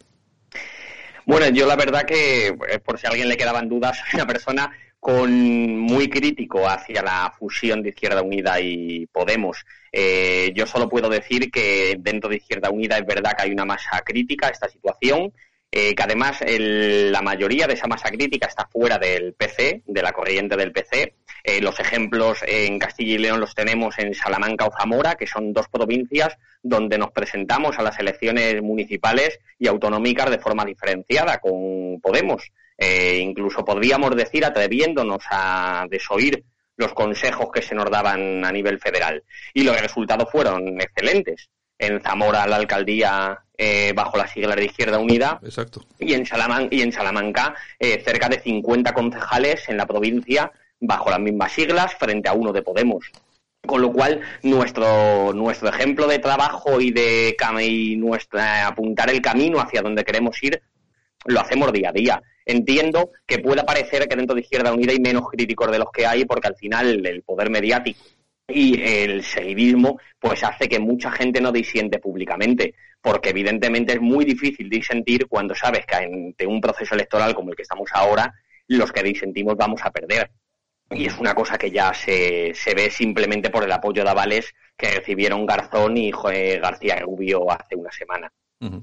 Bueno, 1.26 1.48
yo 1.48 1.66
la 1.66 1.76
verdad 1.76 2.04
que, 2.04 2.48
eh, 2.48 2.78
por 2.84 2.98
si 2.98 3.06
a 3.06 3.10
alguien 3.10 3.28
le 3.28 3.36
quedaban 3.36 3.68
dudas, 3.68 3.98
soy 3.98 4.10
una 4.20 4.26
persona 4.26 4.70
con 5.00 5.78
muy 5.78 6.08
crítico 6.08 6.66
hacia 6.66 7.02
la 7.02 7.34
fusión 7.38 7.82
de 7.82 7.90
Izquierda 7.90 8.22
Unida 8.22 8.58
y 8.60 9.06
Podemos. 9.06 9.58
Eh, 9.92 10.50
yo 10.54 10.66
solo 10.66 10.88
puedo 10.88 11.08
decir 11.08 11.50
que 11.50 11.96
dentro 11.98 12.30
de 12.30 12.36
Izquierda 12.36 12.70
Unida 12.70 12.96
es 12.96 13.06
verdad 13.06 13.32
que 13.36 13.44
hay 13.44 13.52
una 13.52 13.66
masa 13.66 14.02
crítica 14.04 14.46
a 14.46 14.50
esta 14.50 14.68
situación, 14.68 15.32
eh, 15.76 15.92
que 15.92 16.02
además 16.04 16.38
la 16.46 17.20
mayoría 17.20 17.66
de 17.66 17.74
esa 17.74 17.88
masa 17.88 18.08
crítica 18.08 18.46
está 18.46 18.64
fuera 18.68 18.96
del 18.96 19.34
PC, 19.34 19.82
de 19.84 20.02
la 20.02 20.12
corriente 20.12 20.56
del 20.56 20.70
PC. 20.70 21.16
Eh, 21.42 21.60
los 21.60 21.80
ejemplos 21.80 22.38
en 22.46 22.78
Castilla 22.78 23.14
y 23.14 23.18
León 23.18 23.40
los 23.40 23.56
tenemos 23.56 23.98
en 23.98 24.14
Salamanca 24.14 24.66
o 24.66 24.70
Zamora, 24.70 25.16
que 25.16 25.26
son 25.26 25.52
dos 25.52 25.66
provincias 25.68 26.38
donde 26.62 26.96
nos 26.96 27.10
presentamos 27.10 27.76
a 27.76 27.82
las 27.82 27.98
elecciones 27.98 28.62
municipales 28.62 29.40
y 29.58 29.66
autonómicas 29.66 30.30
de 30.30 30.38
forma 30.38 30.64
diferenciada 30.64 31.38
con 31.38 32.00
Podemos. 32.00 32.52
Eh, 32.78 33.18
incluso 33.20 33.64
podríamos 33.64 34.14
decir 34.14 34.44
atreviéndonos 34.44 35.24
a 35.28 35.86
desoír 35.90 36.44
los 36.76 36.94
consejos 36.94 37.48
que 37.52 37.62
se 37.62 37.74
nos 37.74 37.90
daban 37.90 38.44
a 38.44 38.52
nivel 38.52 38.78
federal. 38.78 39.24
Y 39.52 39.64
los 39.64 39.80
resultados 39.80 40.30
fueron 40.30 40.80
excelentes. 40.80 41.48
En 41.76 42.00
Zamora 42.00 42.46
la 42.46 42.56
alcaldía 42.56 43.43
eh, 43.56 43.92
bajo 43.94 44.16
la 44.16 44.26
sigla 44.26 44.56
de 44.56 44.64
Izquierda 44.64 44.98
Unida 44.98 45.38
Exacto. 45.44 45.84
y 46.00 46.14
en, 46.14 46.26
Salamanca, 46.26 46.74
y 46.74 46.82
en 46.82 46.90
Salamanca 46.90 47.54
eh, 47.78 48.02
cerca 48.04 48.28
de 48.28 48.40
50 48.40 48.92
concejales 48.92 49.68
en 49.68 49.76
la 49.76 49.86
provincia 49.86 50.50
bajo 50.80 51.08
las 51.08 51.20
mismas 51.20 51.52
siglas 51.52 51.94
frente 51.94 52.28
a 52.28 52.32
uno 52.32 52.52
de 52.52 52.62
Podemos. 52.62 53.10
Con 53.64 53.80
lo 53.80 53.92
cual, 53.92 54.20
nuestro, 54.42 55.32
nuestro 55.32 55.68
ejemplo 55.68 56.06
de 56.06 56.18
trabajo 56.18 56.80
y 56.80 56.90
de 56.90 57.36
y 57.62 57.96
nuestra, 57.96 58.66
apuntar 58.66 59.08
el 59.08 59.22
camino 59.22 59.60
hacia 59.60 59.82
donde 59.82 60.04
queremos 60.04 60.42
ir 60.42 60.60
lo 61.24 61.40
hacemos 61.40 61.72
día 61.72 61.90
a 61.90 61.92
día. 61.92 62.22
Entiendo 62.44 63.12
que 63.26 63.38
pueda 63.38 63.64
parecer 63.64 64.06
que 64.06 64.16
dentro 64.16 64.34
de 64.34 64.42
Izquierda 64.42 64.72
Unida 64.72 64.92
hay 64.92 65.00
menos 65.00 65.28
críticos 65.30 65.70
de 65.70 65.78
los 65.78 65.90
que 65.90 66.06
hay, 66.06 66.24
porque 66.26 66.48
al 66.48 66.56
final 66.56 67.06
el 67.06 67.22
poder 67.22 67.48
mediático 67.48 68.02
y 68.48 68.80
el 68.82 69.22
seguidismo 69.22 69.98
pues 70.18 70.42
hace 70.44 70.68
que 70.68 70.78
mucha 70.78 71.10
gente 71.10 71.40
no 71.40 71.52
disiente 71.52 71.98
públicamente, 71.98 72.74
porque 73.00 73.30
evidentemente 73.30 73.94
es 73.94 74.00
muy 74.00 74.24
difícil 74.24 74.68
disentir 74.68 75.26
cuando 75.28 75.54
sabes 75.54 75.86
que 75.86 75.96
ante 75.96 76.46
un 76.46 76.60
proceso 76.60 76.94
electoral 76.94 77.34
como 77.34 77.50
el 77.50 77.56
que 77.56 77.62
estamos 77.62 77.90
ahora, 77.92 78.32
los 78.68 78.92
que 78.92 79.02
disentimos 79.02 79.56
vamos 79.56 79.80
a 79.84 79.90
perder. 79.90 80.30
Y 80.90 81.06
es 81.06 81.18
una 81.18 81.34
cosa 81.34 81.58
que 81.58 81.70
ya 81.70 81.92
se, 81.94 82.52
se 82.54 82.74
ve 82.74 82.90
simplemente 82.90 83.50
por 83.50 83.64
el 83.64 83.72
apoyo 83.72 84.04
de 84.04 84.10
avales 84.10 84.54
que 84.76 84.90
recibieron 84.90 85.46
Garzón 85.46 85.96
y 85.96 86.10
García 86.10 86.96
Rubio 87.00 87.50
hace 87.50 87.76
una 87.76 87.90
semana. 87.90 88.30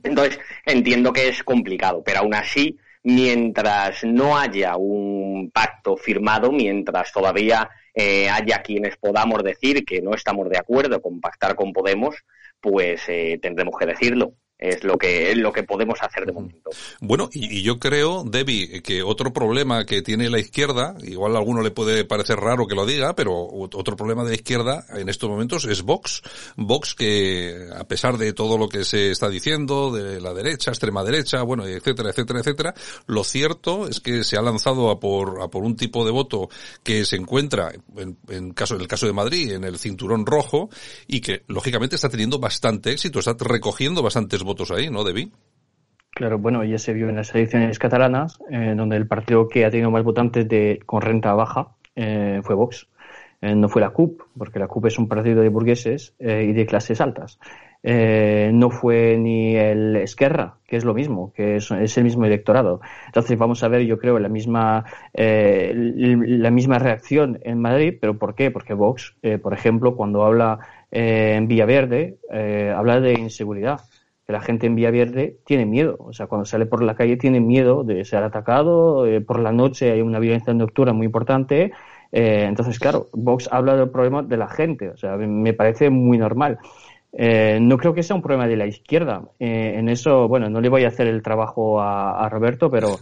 Entonces, 0.03 0.39
entiendo 0.63 1.11
que 1.11 1.29
es 1.29 1.43
complicado, 1.43 2.03
pero 2.03 2.19
aún 2.19 2.35
así, 2.35 2.77
mientras 3.01 4.03
no 4.03 4.37
haya 4.37 4.75
un 4.75 5.49
pacto 5.51 5.97
firmado, 5.97 6.51
mientras 6.51 7.11
todavía 7.11 7.67
eh, 7.93 8.29
haya 8.29 8.61
quienes 8.61 8.97
podamos 8.97 9.43
decir 9.43 9.83
que 9.85 10.01
no 10.01 10.13
estamos 10.13 10.49
de 10.49 10.57
acuerdo 10.57 11.01
con 11.01 11.19
pactar 11.19 11.55
con 11.55 11.73
Podemos, 11.73 12.15
pues 12.59 13.01
eh, 13.07 13.39
tendremos 13.41 13.75
que 13.77 13.85
decirlo 13.85 14.35
es 14.61 14.83
lo 14.83 14.95
que 14.97 15.31
es 15.31 15.37
lo 15.37 15.51
que 15.51 15.63
podemos 15.63 15.97
hacer 16.01 16.25
de 16.25 16.31
momento. 16.31 16.69
Bueno, 16.99 17.29
y, 17.33 17.63
yo 17.63 17.79
creo, 17.79 18.23
Debbie, 18.23 18.83
que 18.83 19.01
otro 19.01 19.33
problema 19.33 19.85
que 19.85 20.03
tiene 20.03 20.29
la 20.29 20.39
izquierda, 20.39 20.95
igual 21.01 21.35
alguno 21.35 21.63
le 21.63 21.71
puede 21.71 22.05
parecer 22.05 22.37
raro 22.37 22.67
que 22.67 22.75
lo 22.75 22.85
diga, 22.85 23.15
pero 23.15 23.33
otro 23.35 23.95
problema 23.95 24.23
de 24.23 24.29
la 24.29 24.35
izquierda 24.35 24.85
en 24.89 25.09
estos 25.09 25.29
momentos 25.29 25.65
es 25.65 25.81
Vox. 25.81 26.21
Vox 26.55 26.93
que, 26.93 27.69
a 27.75 27.87
pesar 27.87 28.19
de 28.19 28.33
todo 28.33 28.59
lo 28.59 28.69
que 28.69 28.85
se 28.85 29.09
está 29.09 29.29
diciendo, 29.29 29.91
de 29.91 30.21
la 30.21 30.33
derecha, 30.33 30.69
extrema 30.69 31.03
derecha, 31.03 31.41
bueno, 31.41 31.65
etcétera, 31.65 32.11
etcétera, 32.11 32.39
etcétera, 32.41 32.73
lo 33.07 33.23
cierto 33.23 33.87
es 33.87 33.99
que 33.99 34.23
se 34.23 34.37
ha 34.37 34.43
lanzado 34.43 34.91
a 34.91 34.99
por, 34.99 35.41
a 35.41 35.47
por 35.47 35.63
un 35.63 35.75
tipo 35.75 36.05
de 36.05 36.11
voto 36.11 36.49
que 36.83 37.03
se 37.05 37.15
encuentra, 37.15 37.71
en, 37.97 38.17
en, 38.29 38.53
caso, 38.53 38.75
en 38.75 38.81
el 38.81 38.87
caso 38.87 39.07
de 39.07 39.13
Madrid, 39.13 39.53
en 39.53 39.63
el 39.63 39.79
cinturón 39.79 40.27
rojo, 40.27 40.69
y 41.07 41.19
que 41.21 41.41
lógicamente 41.47 41.95
está 41.95 42.09
teniendo 42.09 42.37
bastante 42.37 42.91
éxito, 42.91 43.17
está 43.17 43.35
recogiendo 43.39 44.03
bastantes 44.03 44.43
votos 44.43 44.50
votos 44.51 44.71
ahí, 44.71 44.89
¿no? 44.89 45.05
Claro, 46.13 46.37
bueno, 46.39 46.63
ya 46.65 46.77
se 46.77 46.93
vio 46.93 47.07
en 47.07 47.15
las 47.15 47.33
elecciones 47.33 47.79
catalanas, 47.79 48.37
eh, 48.51 48.73
donde 48.75 48.97
el 48.97 49.07
partido 49.07 49.47
que 49.47 49.63
ha 49.63 49.71
tenido 49.71 49.91
más 49.91 50.03
votantes 50.03 50.45
de, 50.47 50.81
con 50.85 51.01
renta 51.01 51.33
baja 51.33 51.69
eh, 51.95 52.41
fue 52.43 52.55
Vox. 52.55 52.89
Eh, 53.41 53.55
no 53.55 53.69
fue 53.69 53.81
la 53.81 53.91
CUP, 53.91 54.21
porque 54.37 54.59
la 54.59 54.67
CUP 54.67 54.87
es 54.87 54.99
un 54.99 55.07
partido 55.07 55.41
de 55.41 55.49
burgueses 55.49 56.13
y 56.19 56.51
de 56.51 56.65
clases 56.65 56.99
altas. 56.99 57.39
no 57.81 58.69
fue 58.69 59.17
ni 59.17 59.55
el 59.55 59.95
Esquerra, 59.95 60.57
que 60.67 60.75
es 60.75 60.83
lo 60.83 60.93
mismo, 60.93 61.31
que 61.33 61.55
es, 61.55 61.71
el 61.71 62.03
mismo 62.03 62.25
electorado. 62.25 62.81
Entonces 63.07 63.37
vamos 63.37 63.63
a 63.63 63.69
ver, 63.69 63.83
yo 63.83 63.97
creo, 63.97 64.19
la 64.19 64.29
misma, 64.29 64.83
la 65.13 66.51
misma 66.51 66.77
reacción 66.77 67.39
en 67.43 67.59
Madrid, 67.61 67.97
pero 67.99 68.19
¿por 68.19 68.35
qué? 68.35 68.51
Porque 68.51 68.75
Vox, 68.75 69.15
por 69.41 69.53
ejemplo, 69.53 69.95
cuando 69.95 70.23
habla 70.23 70.59
en 70.91 71.47
Villaverde, 71.47 72.17
habla 72.75 72.99
de 72.99 73.13
inseguridad 73.13 73.79
la 74.31 74.41
gente 74.41 74.67
en 74.67 74.75
Villaverde 74.75 75.37
tiene 75.45 75.65
miedo. 75.65 75.97
O 75.99 76.13
sea, 76.13 76.27
cuando 76.27 76.45
sale 76.45 76.65
por 76.65 76.81
la 76.83 76.95
calle 76.95 77.17
tiene 77.17 77.39
miedo 77.39 77.83
de 77.83 78.05
ser 78.05 78.23
atacado. 78.23 79.05
Eh, 79.05 79.21
por 79.21 79.39
la 79.39 79.51
noche 79.51 79.91
hay 79.91 80.01
una 80.01 80.19
violencia 80.19 80.53
nocturna 80.53 80.93
muy 80.93 81.05
importante. 81.05 81.71
Eh, 82.11 82.45
entonces, 82.47 82.79
claro, 82.79 83.07
Vox 83.13 83.49
habla 83.51 83.75
del 83.75 83.89
problema 83.89 84.23
de 84.23 84.37
la 84.37 84.47
gente. 84.47 84.89
O 84.89 84.97
sea, 84.97 85.17
me 85.17 85.53
parece 85.53 85.89
muy 85.89 86.17
normal. 86.17 86.59
Eh, 87.13 87.59
no 87.61 87.77
creo 87.77 87.93
que 87.93 88.03
sea 88.03 88.15
un 88.15 88.21
problema 88.21 88.47
de 88.47 88.55
la 88.55 88.65
izquierda. 88.65 89.23
en 89.39 89.89
eso, 89.89 90.27
bueno, 90.27 90.49
no 90.49 90.61
le 90.61 90.69
voy 90.69 90.85
a 90.85 90.89
hacer 90.89 91.07
el 91.07 91.21
trabajo 91.21 91.81
a, 91.81 92.23
a 92.23 92.29
Roberto, 92.29 92.69
pero 92.69 92.97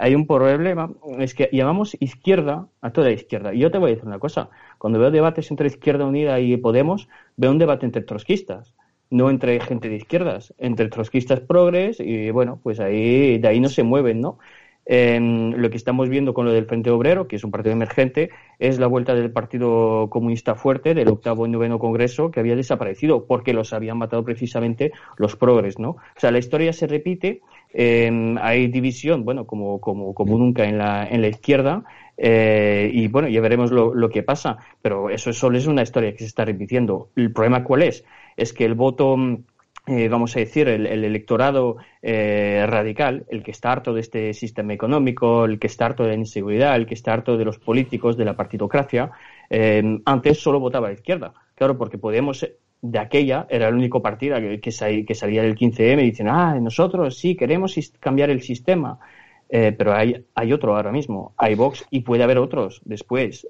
hay 0.00 0.14
un 0.14 0.26
problema. 0.26 0.90
Es 1.18 1.34
que 1.34 1.48
llamamos 1.52 1.96
izquierda 2.00 2.66
a 2.80 2.90
toda 2.90 3.08
la 3.08 3.14
izquierda. 3.14 3.54
Y 3.54 3.60
yo 3.60 3.70
te 3.70 3.78
voy 3.78 3.90
a 3.90 3.94
decir 3.94 4.08
una 4.08 4.18
cosa. 4.18 4.50
Cuando 4.78 4.98
veo 4.98 5.10
debates 5.10 5.50
entre 5.50 5.68
Izquierda 5.68 6.06
Unida 6.06 6.40
y 6.40 6.56
Podemos, 6.56 7.08
veo 7.36 7.50
un 7.50 7.58
debate 7.58 7.86
entre 7.86 8.02
trotskistas 8.02 8.74
no 9.10 9.30
entre 9.30 9.60
gente 9.60 9.88
de 9.88 9.96
izquierdas, 9.96 10.54
entre 10.58 10.88
trotskistas 10.88 11.40
progres 11.40 12.00
y 12.00 12.30
bueno, 12.30 12.60
pues 12.62 12.80
ahí 12.80 13.38
de 13.38 13.48
ahí 13.48 13.60
no 13.60 13.68
se 13.68 13.82
mueven, 13.82 14.20
¿no? 14.20 14.38
lo 14.88 15.68
que 15.68 15.76
estamos 15.76 16.08
viendo 16.08 16.32
con 16.32 16.46
lo 16.46 16.52
del 16.52 16.64
Frente 16.64 16.90
Obrero, 16.90 17.28
que 17.28 17.36
es 17.36 17.44
un 17.44 17.50
partido 17.50 17.74
emergente, 17.74 18.30
es 18.58 18.78
la 18.78 18.86
vuelta 18.86 19.14
del 19.14 19.30
Partido 19.30 20.08
Comunista 20.08 20.54
Fuerte 20.54 20.94
del 20.94 21.08
octavo 21.08 21.46
y 21.46 21.50
noveno 21.50 21.78
Congreso 21.78 22.30
que 22.30 22.40
había 22.40 22.56
desaparecido 22.56 23.26
porque 23.26 23.52
los 23.52 23.74
habían 23.74 23.98
matado 23.98 24.24
precisamente 24.24 24.92
los 25.18 25.36
progres, 25.36 25.78
¿no? 25.78 25.90
O 25.90 25.98
sea, 26.16 26.30
la 26.30 26.38
historia 26.38 26.72
se 26.72 26.86
repite, 26.86 27.42
hay 27.74 28.68
división, 28.68 29.26
bueno, 29.26 29.46
como, 29.46 29.78
como, 29.78 30.14
como 30.14 30.38
nunca 30.38 30.64
en 30.64 30.78
la, 30.78 31.06
en 31.06 31.20
la 31.20 31.28
izquierda, 31.28 31.84
eh, 32.16 32.90
y 32.92 33.08
bueno, 33.08 33.28
ya 33.28 33.40
veremos 33.42 33.70
lo, 33.70 33.94
lo, 33.94 34.08
que 34.08 34.22
pasa, 34.22 34.56
pero 34.82 35.10
eso 35.10 35.32
solo 35.32 35.58
es 35.58 35.66
una 35.66 35.82
historia 35.82 36.12
que 36.12 36.18
se 36.18 36.26
está 36.26 36.44
repitiendo. 36.44 37.10
¿El 37.14 37.32
problema 37.32 37.62
cuál 37.62 37.82
es? 37.82 38.04
Es 38.38 38.52
que 38.52 38.64
el 38.64 38.74
voto 38.74 39.16
mm, 39.16 39.36
eh, 39.88 40.08
vamos 40.08 40.36
a 40.36 40.40
decir, 40.40 40.68
el, 40.68 40.86
electorado 40.86 41.78
eh, 42.02 42.66
radical, 42.68 43.24
el 43.30 43.42
que 43.42 43.52
está 43.52 43.72
harto 43.72 43.94
de 43.94 44.02
este 44.02 44.34
sistema 44.34 44.74
económico, 44.74 45.46
el 45.46 45.58
que 45.58 45.66
está 45.66 45.86
harto 45.86 46.02
de 46.02 46.10
la 46.10 46.16
inseguridad, 46.16 46.76
el 46.76 46.84
que 46.84 46.92
está 46.92 47.14
harto 47.14 47.38
de 47.38 47.46
los 47.46 47.58
políticos, 47.58 48.18
de 48.18 48.26
la 48.26 48.36
partitocracia, 48.36 49.10
eh, 49.48 49.82
antes 50.04 50.40
solo 50.40 50.60
votaba 50.60 50.88
a 50.88 50.90
la 50.90 50.96
izquierda. 50.96 51.32
Claro, 51.54 51.78
porque 51.78 51.96
Podemos, 51.96 52.46
de 52.82 52.98
aquella, 52.98 53.46
era 53.48 53.68
el 53.68 53.74
único 53.74 54.02
partido 54.02 54.36
que, 54.36 54.60
que, 54.60 55.14
salía 55.14 55.42
del 55.42 55.56
15M 55.56 56.02
y 56.02 56.10
dicen, 56.10 56.28
ah, 56.28 56.58
nosotros 56.60 57.18
sí 57.18 57.34
queremos 57.34 57.74
cambiar 57.98 58.28
el 58.28 58.42
sistema. 58.42 58.98
pero 59.48 59.94
hay, 59.94 60.22
hay 60.34 60.52
otro 60.52 60.76
ahora 60.76 60.92
mismo, 60.92 61.32
hay 61.38 61.54
Vox 61.54 61.86
y 61.90 62.00
puede 62.00 62.24
haber 62.24 62.36
otros 62.36 62.82
después. 62.84 63.48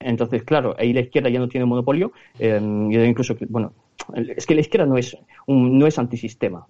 Entonces, 0.00 0.42
claro, 0.44 0.74
ahí 0.78 0.92
la 0.92 1.00
izquierda 1.00 1.30
ya 1.30 1.38
no 1.38 1.48
tiene 1.48 1.66
monopolio. 1.66 2.12
Eh, 2.38 2.60
incluso, 2.60 3.36
bueno, 3.48 3.72
es 4.14 4.46
que 4.46 4.54
la 4.54 4.60
izquierda 4.60 4.86
no 4.86 4.96
es, 4.96 5.16
un, 5.46 5.78
no 5.78 5.86
es 5.86 5.98
antisistema. 5.98 6.66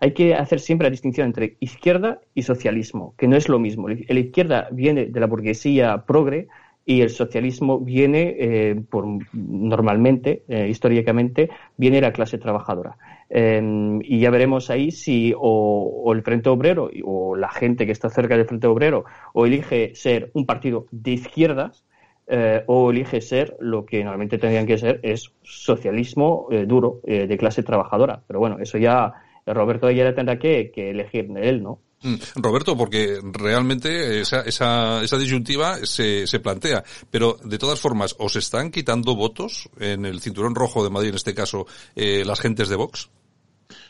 hay 0.00 0.12
que 0.12 0.34
hacer 0.34 0.60
siempre 0.60 0.86
la 0.86 0.90
distinción 0.90 1.26
entre 1.26 1.56
izquierda 1.60 2.20
y 2.34 2.42
socialismo, 2.42 3.14
que 3.18 3.28
no 3.28 3.36
es 3.36 3.48
lo 3.48 3.58
mismo. 3.58 3.88
La 3.88 4.20
izquierda 4.20 4.68
viene 4.72 5.06
de 5.06 5.20
la 5.20 5.26
burguesía 5.26 6.04
progre 6.06 6.48
y 6.86 7.00
el 7.00 7.10
socialismo 7.10 7.80
viene, 7.80 8.36
eh, 8.38 8.82
por, 8.90 9.06
normalmente, 9.32 10.42
eh, 10.48 10.68
históricamente, 10.68 11.48
viene 11.76 11.96
de 11.96 12.02
la 12.02 12.12
clase 12.12 12.38
trabajadora. 12.38 12.96
y 13.30 14.20
ya 14.20 14.30
veremos 14.30 14.70
ahí 14.70 14.90
si 14.90 15.32
o, 15.36 16.02
o, 16.04 16.12
el 16.12 16.22
Frente 16.22 16.48
Obrero 16.50 16.90
o 17.04 17.36
la 17.36 17.48
gente 17.48 17.86
que 17.86 17.92
está 17.92 18.08
cerca 18.10 18.36
del 18.36 18.46
Frente 18.46 18.66
Obrero 18.66 19.04
o 19.32 19.46
elige 19.46 19.94
ser 19.94 20.30
un 20.34 20.46
partido 20.46 20.86
de 20.90 21.12
izquierdas 21.12 21.84
eh, 22.26 22.64
o 22.66 22.90
elige 22.90 23.20
ser 23.20 23.56
lo 23.60 23.84
que 23.84 24.02
normalmente 24.02 24.38
tendrían 24.38 24.66
que 24.66 24.78
ser, 24.78 25.00
es 25.02 25.30
socialismo 25.42 26.48
eh, 26.50 26.64
duro, 26.66 27.00
eh, 27.04 27.26
de 27.26 27.36
clase 27.36 27.62
trabajadora. 27.62 28.22
Pero 28.26 28.40
bueno, 28.40 28.56
eso 28.58 28.78
ya 28.78 29.12
Roberto 29.46 29.90
ya 29.90 30.14
tendrá 30.14 30.38
que, 30.38 30.70
que 30.74 30.90
elegir 30.90 31.28
él, 31.36 31.62
¿no? 31.62 31.80
Mm, 32.02 32.14
Roberto, 32.36 32.76
porque 32.76 33.18
realmente 33.22 34.20
esa, 34.20 34.40
esa, 34.40 35.02
esa 35.02 35.18
disyuntiva 35.18 35.76
se, 35.84 36.26
se 36.26 36.40
plantea, 36.40 36.82
pero 37.10 37.36
de 37.44 37.58
todas 37.58 37.80
formas, 37.80 38.14
¿os 38.18 38.36
están 38.36 38.70
quitando 38.70 39.14
votos 39.14 39.68
en 39.78 40.04
el 40.06 40.20
cinturón 40.20 40.54
rojo 40.54 40.82
de 40.82 40.90
Madrid, 40.90 41.10
en 41.10 41.16
este 41.16 41.34
caso, 41.34 41.66
las 41.94 42.40
gentes 42.40 42.68
de 42.68 42.76
Vox? 42.76 43.10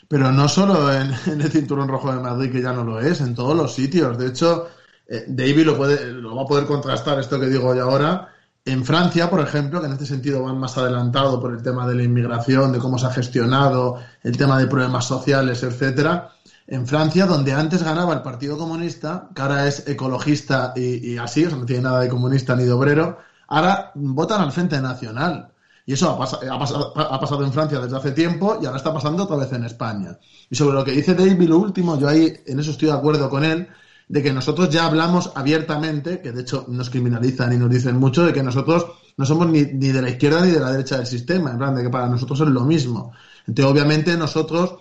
Pero 0.07 0.31
no 0.31 0.47
solo 0.47 0.93
en, 0.93 1.13
el 1.41 1.51
cinturón 1.51 1.87
rojo 1.87 2.13
de 2.13 2.19
Madrid, 2.19 2.51
que 2.51 2.61
ya 2.61 2.73
no 2.73 2.83
lo 2.83 2.99
es, 2.99 3.21
en 3.21 3.33
todos 3.33 3.55
los 3.55 3.73
sitios. 3.73 4.17
De 4.17 4.27
hecho, 4.27 4.67
eh, 5.07 5.25
David 5.27 5.65
lo, 5.65 5.77
puede, 5.77 6.11
lo 6.11 6.35
va 6.35 6.43
a 6.43 6.47
poder 6.47 6.65
contrastar 6.65 7.19
esto 7.19 7.39
que 7.39 7.47
digo 7.47 7.69
hoy 7.69 7.79
ahora. 7.79 8.29
En 8.63 8.83
Francia, 8.83 9.29
por 9.29 9.41
ejemplo, 9.41 9.79
que 9.79 9.85
en 9.85 9.93
este 9.93 10.07
sentido 10.07 10.41
van 10.41 10.57
más 10.57 10.75
adelantado 10.77 11.39
por 11.39 11.53
el 11.53 11.61
tema 11.61 11.87
de 11.87 11.93
la 11.93 12.03
inmigración, 12.03 12.71
de 12.71 12.79
cómo 12.79 12.97
se 12.97 13.05
ha 13.05 13.11
gestionado, 13.11 13.99
el 14.23 14.35
tema 14.37 14.57
de 14.57 14.65
problemas 14.65 15.05
sociales, 15.05 15.61
etcétera. 15.61 16.31
En 16.65 16.87
Francia, 16.87 17.27
donde 17.27 17.53
antes 17.53 17.83
ganaba 17.83 18.15
el 18.15 18.23
Partido 18.23 18.57
Comunista, 18.57 19.29
que 19.35 19.41
ahora 19.43 19.67
es 19.67 19.87
ecologista 19.87 20.73
y, 20.75 21.15
así, 21.17 21.45
o 21.45 21.49
sea, 21.49 21.59
no 21.59 21.65
tiene 21.67 21.83
nada 21.83 21.99
de 21.99 22.09
comunista 22.09 22.55
ni 22.55 22.63
de 22.63 22.71
obrero, 22.71 23.19
ahora 23.47 23.91
votan 23.93 24.41
al 24.41 24.51
Frente 24.51 24.81
Nacional. 24.81 25.51
Y 25.85 25.93
eso 25.93 26.09
ha, 26.09 26.13
ha, 26.15 27.19
pasado, 27.19 27.45
en 27.45 27.53
Francia 27.53 27.79
desde 27.79 27.95
hace 27.95 28.11
tiempo 28.13 28.57
y 28.59 28.65
ahora 28.65 28.77
está 28.77 28.91
pasando 28.91 29.25
otra 29.25 29.35
vez 29.35 29.53
en 29.53 29.65
España. 29.65 30.17
Y 30.49 30.55
sobre 30.55 30.73
lo 30.73 30.83
que 30.83 30.93
dice 30.93 31.13
David, 31.13 31.47
lo 31.47 31.59
último, 31.59 31.99
yo 31.99 32.07
ahí 32.07 32.33
en 32.47 32.59
eso 32.59 32.71
estoy 32.71 32.87
de 32.87 32.95
acuerdo 32.95 33.29
con 33.29 33.43
él, 33.43 33.67
de 34.07 34.21
que 34.21 34.33
nosotros 34.33 34.69
ya 34.69 34.85
hablamos 34.85 35.31
abiertamente, 35.35 36.21
que 36.21 36.31
de 36.31 36.41
hecho 36.41 36.65
nos 36.67 36.89
criminalizan 36.89 37.53
y 37.53 37.57
nos 37.57 37.69
dicen 37.69 37.97
mucho, 37.97 38.25
de 38.25 38.33
que 38.33 38.43
nosotros 38.43 38.85
no 39.17 39.25
somos 39.25 39.47
ni, 39.47 39.63
ni 39.63 39.87
de 39.89 40.01
la 40.01 40.09
izquierda 40.09 40.45
ni 40.45 40.51
de 40.51 40.59
la 40.59 40.71
derecha 40.71 40.97
del 40.97 41.07
sistema, 41.07 41.51
en 41.51 41.57
plan, 41.57 41.75
de 41.75 41.83
que 41.83 41.89
para 41.89 42.07
nosotros 42.07 42.41
es 42.41 42.47
lo 42.47 42.61
mismo. 42.61 43.13
Entonces, 43.47 43.71
obviamente, 43.71 44.17
nosotros 44.17 44.75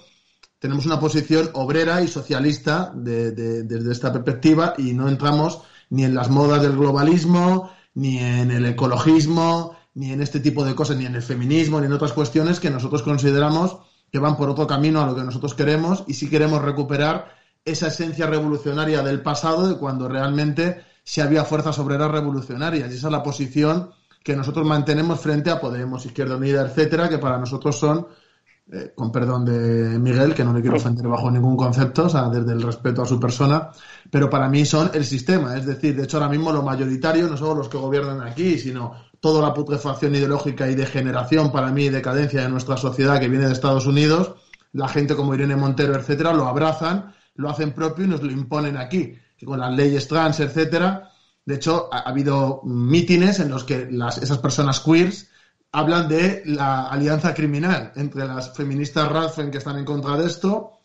tenemos 0.59 0.87
una 0.87 0.99
posición 0.99 1.51
obrera 1.55 2.03
y 2.03 2.09
socialista 2.09 2.93
desde 2.95 3.93
esta 3.93 4.13
perspectiva 4.13 4.75
y 4.79 4.95
no 4.95 5.09
entramos 5.09 5.61
ni 5.91 6.05
en 6.05 6.15
las 6.15 6.31
modas 6.31 6.63
del 6.63 6.77
globalismo, 6.77 7.71
ni 7.95 8.19
en 8.19 8.51
el 8.51 8.65
ecologismo, 8.67 9.77
ni 9.95 10.13
en 10.13 10.23
este 10.23 10.41
tipo 10.41 10.65
de 10.65 10.75
cosas, 10.75 10.97
ni 10.97 11.07
en 11.07 11.15
el 11.15 11.23
feminismo, 11.23 11.81
ni 11.81 11.87
en 11.87 11.93
otras 11.93 12.13
cuestiones 12.13 12.61
que 12.61 12.71
nosotros 12.71 13.03
consideramos 13.03 13.77
que 14.11 14.19
van 14.19 14.37
por 14.37 14.49
otro 14.49 14.67
camino 14.67 15.03
a 15.03 15.07
lo 15.07 15.15
que 15.15 15.23
nosotros 15.23 15.55
queremos 15.55 16.05
y 16.07 16.15
si 16.15 16.31
queremos 16.31 16.63
recuperar 16.63 17.44
esa 17.65 17.89
esencia 17.89 18.27
revolucionaria 18.27 19.03
del 19.03 19.23
pasado 19.23 19.67
de 19.69 19.77
cuando 19.77 20.09
realmente 20.09 20.85
se 21.03 21.23
había 21.23 21.45
fuerzas 21.45 21.79
obreras 21.79 22.11
revolucionarias. 22.11 22.91
Y 22.91 22.97
esa 22.97 23.09
es 23.09 23.13
la 23.13 23.23
posición 23.23 23.91
que 24.23 24.37
nosotros 24.37 24.67
mantenemos 24.67 25.21
frente 25.21 25.51
a 25.51 25.61
Podemos, 25.61 26.05
Izquierda 26.07 26.37
Unida, 26.37 26.63
etcétera, 26.63 27.09
que 27.09 27.19
para 27.19 27.39
nosotros 27.39 27.79
son, 27.79 28.07
eh, 28.73 28.93
con 28.95 29.13
perdón 29.13 29.45
de 29.45 29.99
Miguel, 29.99 30.35
que 30.35 30.45
no 30.45 30.55
le 30.55 30.63
quiero 30.63 30.79
ofender 30.79 31.07
bajo 31.07 31.31
ningún 31.31 31.57
concepto, 31.57 32.05
o 32.05 32.09
sea, 32.09 32.29
desde 32.31 32.53
el 32.53 32.63
respeto 32.63 33.03
a 33.03 33.07
su 33.07 33.21
persona, 33.21 33.71
pero 34.11 34.31
para 34.31 34.49
mí 34.49 34.65
son 34.65 34.91
el 34.95 35.05
sistema. 35.05 35.57
Es 35.57 35.67
decir, 35.67 35.95
de 35.95 36.05
hecho, 36.05 36.17
ahora 36.17 36.31
mismo 36.31 36.53
lo 36.53 36.63
mayoritario 36.63 37.29
no 37.29 37.37
son 37.37 37.59
los 37.59 37.69
que 37.69 37.77
gobiernan 37.77 38.23
aquí, 38.23 38.59
sino 38.59 38.95
toda 39.21 39.43
la 39.43 39.53
putrefacción 39.53 40.15
ideológica 40.15 40.71
y 40.71 40.75
degeneración, 40.75 41.53
para 41.53 41.71
mí, 41.71 41.85
y 41.85 41.91
decadencia 41.91 42.43
de 42.43 42.49
nuestra 42.49 42.79
sociedad 42.79 43.21
que 43.21 43.29
viene 43.29 43.47
de 43.47 43.53
Estados 43.53 43.87
Unidos. 43.87 44.35
La 44.73 44.89
gente 44.89 45.15
como 45.15 45.35
Irene 45.35 45.57
Montero, 45.57 45.95
etcétera, 45.95 46.33
lo 46.33 46.47
abrazan 46.47 47.14
lo 47.35 47.51
hacen 47.51 47.73
propio 47.73 48.05
y 48.05 48.09
nos 48.09 48.23
lo 48.23 48.31
imponen 48.31 48.77
aquí, 48.77 49.19
con 49.45 49.61
las 49.61 49.75
leyes 49.75 50.09
trans, 50.09 50.41
etcétera. 50.41 51.11
De 51.45 51.57
hecho, 51.57 51.89
ha, 51.93 52.01
habido 52.01 52.63
mítines 52.65 53.41
en 53.41 53.51
los 53.51 53.65
que 53.65 53.89
las, 53.91 54.19
esas 54.19 54.39
personas 54.39 54.81
queers 54.81 55.29
hablan 55.73 56.09
de 56.09 56.43
la 56.47 56.87
alianza 56.87 57.35
criminal 57.35 57.93
entre 57.97 58.27
las 58.27 58.55
feministas 58.57 59.09
Radfen 59.11 59.51
que 59.51 59.59
están 59.59 59.77
en 59.77 59.85
contra 59.85 60.17
de 60.17 60.27
esto, 60.27 60.79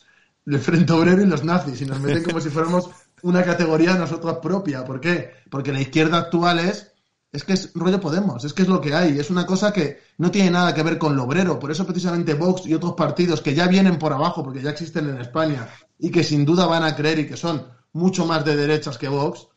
el 0.45 0.59
Frente 0.59 0.93
Obrero 0.93 1.21
y 1.21 1.27
los 1.27 1.43
nazis, 1.43 1.81
y 1.81 1.85
nos 1.85 1.99
meten 1.99 2.23
como 2.23 2.41
si 2.41 2.49
fuéramos 2.49 2.89
una 3.21 3.43
categoría 3.43 3.95
nosotros 3.95 4.39
propia. 4.41 4.83
¿Por 4.83 4.99
qué? 4.99 5.31
Porque 5.49 5.71
la 5.71 5.81
izquierda 5.81 6.17
actual 6.17 6.59
es 6.59 6.91
es 7.31 7.43
que 7.43 7.53
es 7.53 7.71
rollo 7.75 7.99
Podemos, 7.99 8.43
es 8.43 8.53
que 8.53 8.63
es 8.63 8.67
lo 8.67 8.81
que 8.81 8.95
hay, 8.95 9.19
es 9.19 9.29
una 9.29 9.45
cosa 9.45 9.71
que 9.71 10.01
no 10.17 10.31
tiene 10.31 10.51
nada 10.51 10.73
que 10.73 10.81
ver 10.83 10.97
con 10.97 11.15
lo 11.15 11.23
obrero, 11.23 11.59
por 11.59 11.69
eso 11.71 11.85
precisamente 11.85 12.33
Vox 12.33 12.65
y 12.65 12.73
otros 12.73 12.93
partidos 12.93 13.41
que 13.41 13.53
ya 13.53 13.67
vienen 13.67 13.99
por 13.99 14.13
abajo, 14.13 14.43
porque 14.43 14.61
ya 14.61 14.71
existen 14.71 15.09
en 15.09 15.21
España, 15.21 15.67
y 15.99 16.09
que 16.09 16.23
sin 16.23 16.45
duda 16.45 16.65
van 16.65 16.83
a 16.83 16.95
creer 16.95 17.19
y 17.19 17.27
que 17.27 17.37
son 17.37 17.67
mucho 17.93 18.25
más 18.25 18.43
de 18.45 18.55
derechas 18.55 18.97
que 18.97 19.09
Vox, 19.09 19.47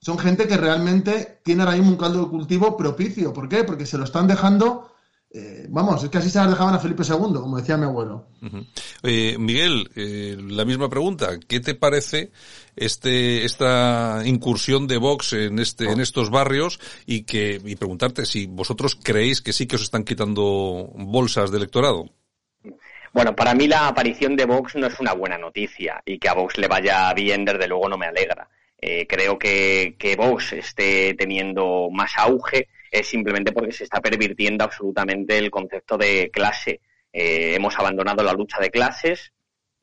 son 0.00 0.18
gente 0.18 0.46
que 0.46 0.56
realmente 0.56 1.40
tiene 1.44 1.62
ahora 1.62 1.76
un 1.76 1.96
caldo 1.96 2.24
de 2.24 2.30
cultivo 2.30 2.76
propicio. 2.76 3.32
¿Por 3.32 3.48
qué? 3.48 3.64
Porque 3.64 3.86
se 3.86 3.96
lo 3.96 4.04
están 4.04 4.26
dejando 4.26 4.92
eh, 5.34 5.66
vamos, 5.70 6.04
es 6.04 6.10
que 6.10 6.18
así 6.18 6.28
se 6.28 6.38
las 6.38 6.50
dejaban 6.50 6.74
a 6.74 6.78
Felipe 6.78 7.04
II, 7.08 7.32
como 7.40 7.56
decía 7.56 7.78
mi 7.78 7.84
abuelo. 7.84 8.26
Miguel, 9.02 9.90
eh, 9.96 10.36
la 10.38 10.66
misma 10.66 10.90
pregunta. 10.90 11.40
¿Qué 11.40 11.60
te 11.60 11.74
parece 11.74 12.32
este, 12.76 13.44
esta 13.44 14.22
incursión 14.26 14.86
de 14.86 14.98
Vox 14.98 15.32
en 15.32 15.58
este, 15.58 15.90
en 15.90 16.00
estos 16.00 16.28
barrios 16.28 16.78
y 17.06 17.22
que, 17.22 17.58
y 17.64 17.76
preguntarte 17.76 18.26
si 18.26 18.46
vosotros 18.46 18.98
creéis 19.02 19.40
que 19.40 19.54
sí 19.54 19.66
que 19.66 19.76
os 19.76 19.82
están 19.82 20.04
quitando 20.04 20.90
bolsas 20.94 21.50
de 21.50 21.56
electorado? 21.56 22.10
Bueno, 23.12 23.36
para 23.36 23.54
mí 23.54 23.68
la 23.68 23.88
aparición 23.88 24.36
de 24.36 24.46
Vox 24.46 24.74
no 24.74 24.86
es 24.86 24.98
una 24.98 25.12
buena 25.12 25.36
noticia 25.36 26.02
y 26.06 26.18
que 26.18 26.30
a 26.30 26.34
Vox 26.34 26.56
le 26.56 26.66
vaya 26.66 27.12
bien, 27.12 27.44
desde 27.44 27.68
luego, 27.68 27.88
no 27.88 27.98
me 27.98 28.06
alegra. 28.06 28.48
Eh, 28.80 29.06
creo 29.06 29.38
que, 29.38 29.96
que 29.98 30.16
Vox 30.16 30.54
esté 30.54 31.14
teniendo 31.14 31.88
más 31.90 32.12
auge 32.16 32.68
es 32.90 33.06
simplemente 33.06 33.52
porque 33.52 33.72
se 33.72 33.84
está 33.84 34.00
pervirtiendo 34.00 34.64
absolutamente 34.64 35.36
el 35.38 35.50
concepto 35.50 35.98
de 35.98 36.30
clase. 36.32 36.80
Eh, 37.12 37.54
hemos 37.54 37.78
abandonado 37.78 38.22
la 38.22 38.32
lucha 38.32 38.58
de 38.60 38.70
clases 38.70 39.32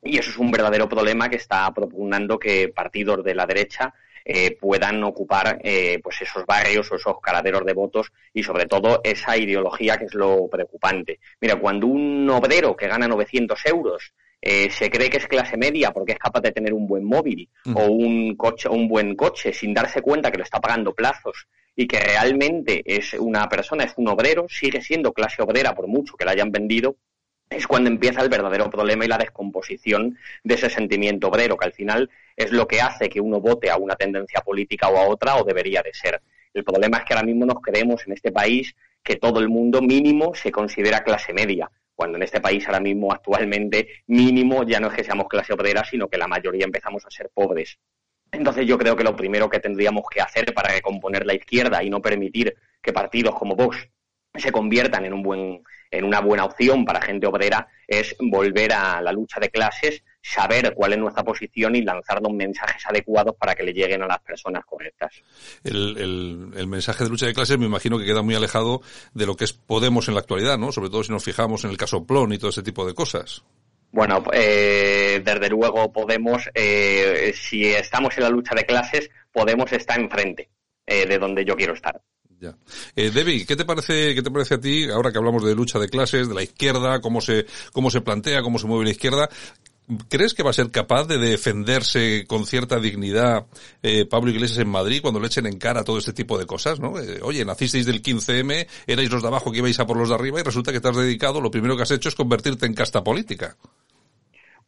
y 0.02 0.18
eso 0.18 0.30
es 0.30 0.36
un 0.36 0.50
verdadero 0.50 0.88
problema 0.88 1.28
que 1.28 1.36
está 1.36 1.72
propugnando 1.72 2.38
que 2.38 2.68
partidos 2.68 3.22
de 3.22 3.34
la 3.34 3.46
derecha 3.46 3.94
eh, 4.24 4.56
puedan 4.56 5.02
ocupar 5.04 5.58
eh, 5.62 6.00
pues 6.02 6.22
esos 6.22 6.44
barrios 6.46 6.90
o 6.90 6.96
esos 6.96 7.20
caladeros 7.20 7.64
de 7.64 7.72
votos 7.72 8.12
y 8.32 8.42
sobre 8.42 8.66
todo 8.66 9.00
esa 9.04 9.36
ideología 9.36 9.96
que 9.98 10.04
es 10.06 10.14
lo 10.14 10.48
preocupante. 10.48 11.20
Mira, 11.40 11.56
cuando 11.56 11.86
un 11.86 12.28
obrero 12.30 12.76
que 12.76 12.88
gana 12.88 13.08
900 13.08 13.66
euros 13.66 14.12
se 14.42 14.88
cree 14.88 15.10
que 15.10 15.18
es 15.18 15.26
clase 15.26 15.58
media 15.58 15.90
porque 15.90 16.12
es 16.12 16.18
capaz 16.18 16.40
de 16.40 16.52
tener 16.52 16.72
un 16.72 16.86
buen 16.86 17.04
móvil 17.04 17.46
o 17.74 17.84
un 17.88 18.36
coche, 18.36 18.70
un 18.70 18.88
buen 18.88 19.14
coche 19.14 19.52
sin 19.52 19.74
darse 19.74 20.00
cuenta 20.00 20.30
que 20.30 20.38
lo 20.38 20.44
está 20.44 20.60
pagando 20.60 20.94
plazos 20.94 21.46
y 21.76 21.86
que 21.86 22.00
realmente 22.00 22.82
es 22.84 23.14
una 23.14 23.48
persona, 23.48 23.84
es 23.84 23.94
un 23.96 24.08
obrero, 24.08 24.46
sigue 24.48 24.82
siendo 24.82 25.12
clase 25.12 25.42
obrera 25.42 25.74
por 25.74 25.86
mucho 25.86 26.14
que 26.14 26.24
la 26.24 26.32
hayan 26.32 26.50
vendido, 26.50 26.96
es 27.50 27.66
cuando 27.66 27.90
empieza 27.90 28.22
el 28.22 28.28
verdadero 28.28 28.70
problema 28.70 29.04
y 29.04 29.08
la 29.08 29.18
descomposición 29.18 30.16
de 30.44 30.54
ese 30.54 30.70
sentimiento 30.70 31.28
obrero, 31.28 31.56
que 31.56 31.66
al 31.66 31.72
final 31.72 32.08
es 32.36 32.52
lo 32.52 32.68
que 32.68 32.80
hace 32.80 33.08
que 33.08 33.20
uno 33.20 33.40
vote 33.40 33.70
a 33.70 33.76
una 33.76 33.96
tendencia 33.96 34.40
política 34.40 34.88
o 34.88 34.96
a 34.96 35.08
otra 35.08 35.34
o 35.36 35.44
debería 35.44 35.82
de 35.82 35.92
ser. 35.92 36.22
El 36.54 36.62
problema 36.62 36.98
es 36.98 37.04
que 37.04 37.14
ahora 37.14 37.26
mismo 37.26 37.44
nos 37.46 37.60
creemos 37.60 38.06
en 38.06 38.12
este 38.12 38.30
país 38.30 38.74
que 39.02 39.16
todo 39.16 39.40
el 39.40 39.48
mundo 39.48 39.82
mínimo 39.82 40.32
se 40.34 40.52
considera 40.52 41.02
clase 41.02 41.32
media, 41.32 41.68
cuando 41.96 42.16
en 42.18 42.22
este 42.22 42.40
país 42.40 42.64
ahora 42.66 42.80
mismo 42.80 43.12
actualmente 43.12 43.88
mínimo 44.06 44.62
ya 44.62 44.78
no 44.78 44.88
es 44.88 44.94
que 44.94 45.04
seamos 45.04 45.26
clase 45.28 45.52
obrera, 45.52 45.84
sino 45.84 46.08
que 46.08 46.18
la 46.18 46.28
mayoría 46.28 46.64
empezamos 46.64 47.04
a 47.04 47.10
ser 47.10 47.30
pobres. 47.34 47.78
Entonces 48.30 48.64
yo 48.64 48.78
creo 48.78 48.94
que 48.94 49.02
lo 49.02 49.16
primero 49.16 49.50
que 49.50 49.58
tendríamos 49.58 50.04
que 50.08 50.20
hacer 50.20 50.54
para 50.54 50.72
recomponer 50.72 51.26
la 51.26 51.34
izquierda 51.34 51.82
y 51.82 51.90
no 51.90 52.00
permitir 52.00 52.54
que 52.80 52.92
partidos 52.92 53.34
como 53.34 53.56
Vox 53.56 53.88
se 54.34 54.52
conviertan 54.52 55.04
en 55.04 55.12
un 55.12 55.22
buen 55.22 55.62
en 55.90 56.04
una 56.04 56.20
buena 56.20 56.44
opción 56.44 56.84
para 56.84 57.00
gente 57.00 57.26
obrera 57.26 57.66
es 57.86 58.14
volver 58.20 58.72
a 58.72 59.02
la 59.02 59.10
lucha 59.12 59.40
de 59.40 59.50
clases, 59.50 60.04
saber 60.22 60.72
cuál 60.74 60.92
es 60.92 60.98
nuestra 60.98 61.24
posición 61.24 61.74
y 61.74 61.82
lanzarnos 61.82 62.32
mensajes 62.32 62.86
adecuados 62.86 63.34
para 63.36 63.54
que 63.54 63.64
le 63.64 63.72
lleguen 63.72 64.02
a 64.02 64.06
las 64.06 64.20
personas 64.20 64.64
correctas. 64.64 65.12
El, 65.64 66.52
el, 66.56 66.66
mensaje 66.68 67.02
de 67.02 67.10
lucha 67.10 67.26
de 67.26 67.34
clases 67.34 67.58
me 67.58 67.66
imagino 67.66 67.98
que 67.98 68.04
queda 68.04 68.22
muy 68.22 68.36
alejado 68.36 68.82
de 69.14 69.26
lo 69.26 69.34
que 69.34 69.44
es 69.44 69.52
Podemos 69.52 70.06
en 70.08 70.14
la 70.14 70.20
actualidad, 70.20 70.58
¿no? 70.58 70.70
Sobre 70.70 70.90
todo 70.90 71.02
si 71.02 71.10
nos 71.10 71.24
fijamos 71.24 71.64
en 71.64 71.70
el 71.70 71.76
caso 71.76 72.06
Plon 72.06 72.32
y 72.32 72.38
todo 72.38 72.50
ese 72.50 72.62
tipo 72.62 72.86
de 72.86 72.94
cosas. 72.94 73.42
Bueno, 73.92 74.22
eh, 74.32 75.20
desde 75.24 75.48
luego 75.48 75.92
Podemos, 75.92 76.48
eh, 76.54 77.32
si 77.34 77.66
estamos 77.66 78.16
en 78.16 78.24
la 78.24 78.30
lucha 78.30 78.54
de 78.54 78.64
clases, 78.64 79.10
Podemos 79.32 79.72
está 79.72 79.96
enfrente 79.96 80.50
eh, 80.86 81.06
de 81.06 81.18
donde 81.18 81.44
yo 81.44 81.56
quiero 81.56 81.74
estar. 81.74 82.00
Ya. 82.40 82.56
Eh, 82.96 83.10
Debbie, 83.10 83.44
¿qué 83.44 83.54
te 83.54 83.66
parece, 83.66 84.14
qué 84.14 84.22
te 84.22 84.30
parece 84.30 84.54
a 84.54 84.60
ti, 84.60 84.88
ahora 84.88 85.12
que 85.12 85.18
hablamos 85.18 85.44
de 85.44 85.54
lucha 85.54 85.78
de 85.78 85.90
clases, 85.90 86.26
de 86.26 86.34
la 86.34 86.42
izquierda, 86.42 87.00
cómo 87.00 87.20
se, 87.20 87.44
cómo 87.72 87.90
se 87.90 88.00
plantea, 88.00 88.42
cómo 88.42 88.58
se 88.58 88.66
mueve 88.66 88.86
la 88.86 88.90
izquierda? 88.92 89.28
¿Crees 90.08 90.32
que 90.34 90.42
va 90.42 90.50
a 90.50 90.54
ser 90.54 90.70
capaz 90.70 91.04
de 91.06 91.18
defenderse 91.18 92.24
con 92.26 92.46
cierta 92.46 92.78
dignidad 92.78 93.46
eh, 93.82 94.06
Pablo 94.06 94.30
Iglesias 94.30 94.60
en 94.60 94.68
Madrid 94.68 95.02
cuando 95.02 95.20
le 95.20 95.26
echen 95.26 95.46
en 95.46 95.58
cara 95.58 95.84
todo 95.84 95.98
este 95.98 96.14
tipo 96.14 96.38
de 96.38 96.46
cosas? 96.46 96.80
¿no? 96.80 96.98
Eh, 96.98 97.20
oye, 97.22 97.44
nacisteis 97.44 97.84
del 97.84 98.02
15M, 98.02 98.66
erais 98.86 99.10
los 99.10 99.20
de 99.20 99.28
abajo 99.28 99.52
que 99.52 99.58
ibais 99.58 99.78
a 99.80 99.86
por 99.86 99.98
los 99.98 100.08
de 100.08 100.14
arriba 100.14 100.40
y 100.40 100.44
resulta 100.44 100.72
que 100.72 100.80
te 100.80 100.88
has 100.88 100.96
dedicado, 100.96 101.40
lo 101.42 101.50
primero 101.50 101.76
que 101.76 101.82
has 101.82 101.90
hecho 101.90 102.08
es 102.08 102.14
convertirte 102.14 102.64
en 102.64 102.74
casta 102.74 103.04
política. 103.04 103.56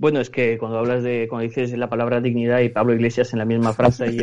Bueno, 0.02 0.18
es 0.18 0.30
que 0.30 0.58
cuando 0.58 0.80
hablas 0.80 1.04
de, 1.04 1.28
cuando 1.28 1.46
dices 1.46 1.72
la 1.78 1.88
palabra 1.88 2.20
dignidad 2.20 2.58
y 2.58 2.70
Pablo 2.70 2.92
Iglesias 2.92 3.32
en 3.34 3.38
la 3.38 3.44
misma 3.44 3.72
frase, 3.72 4.08
y 4.10 4.18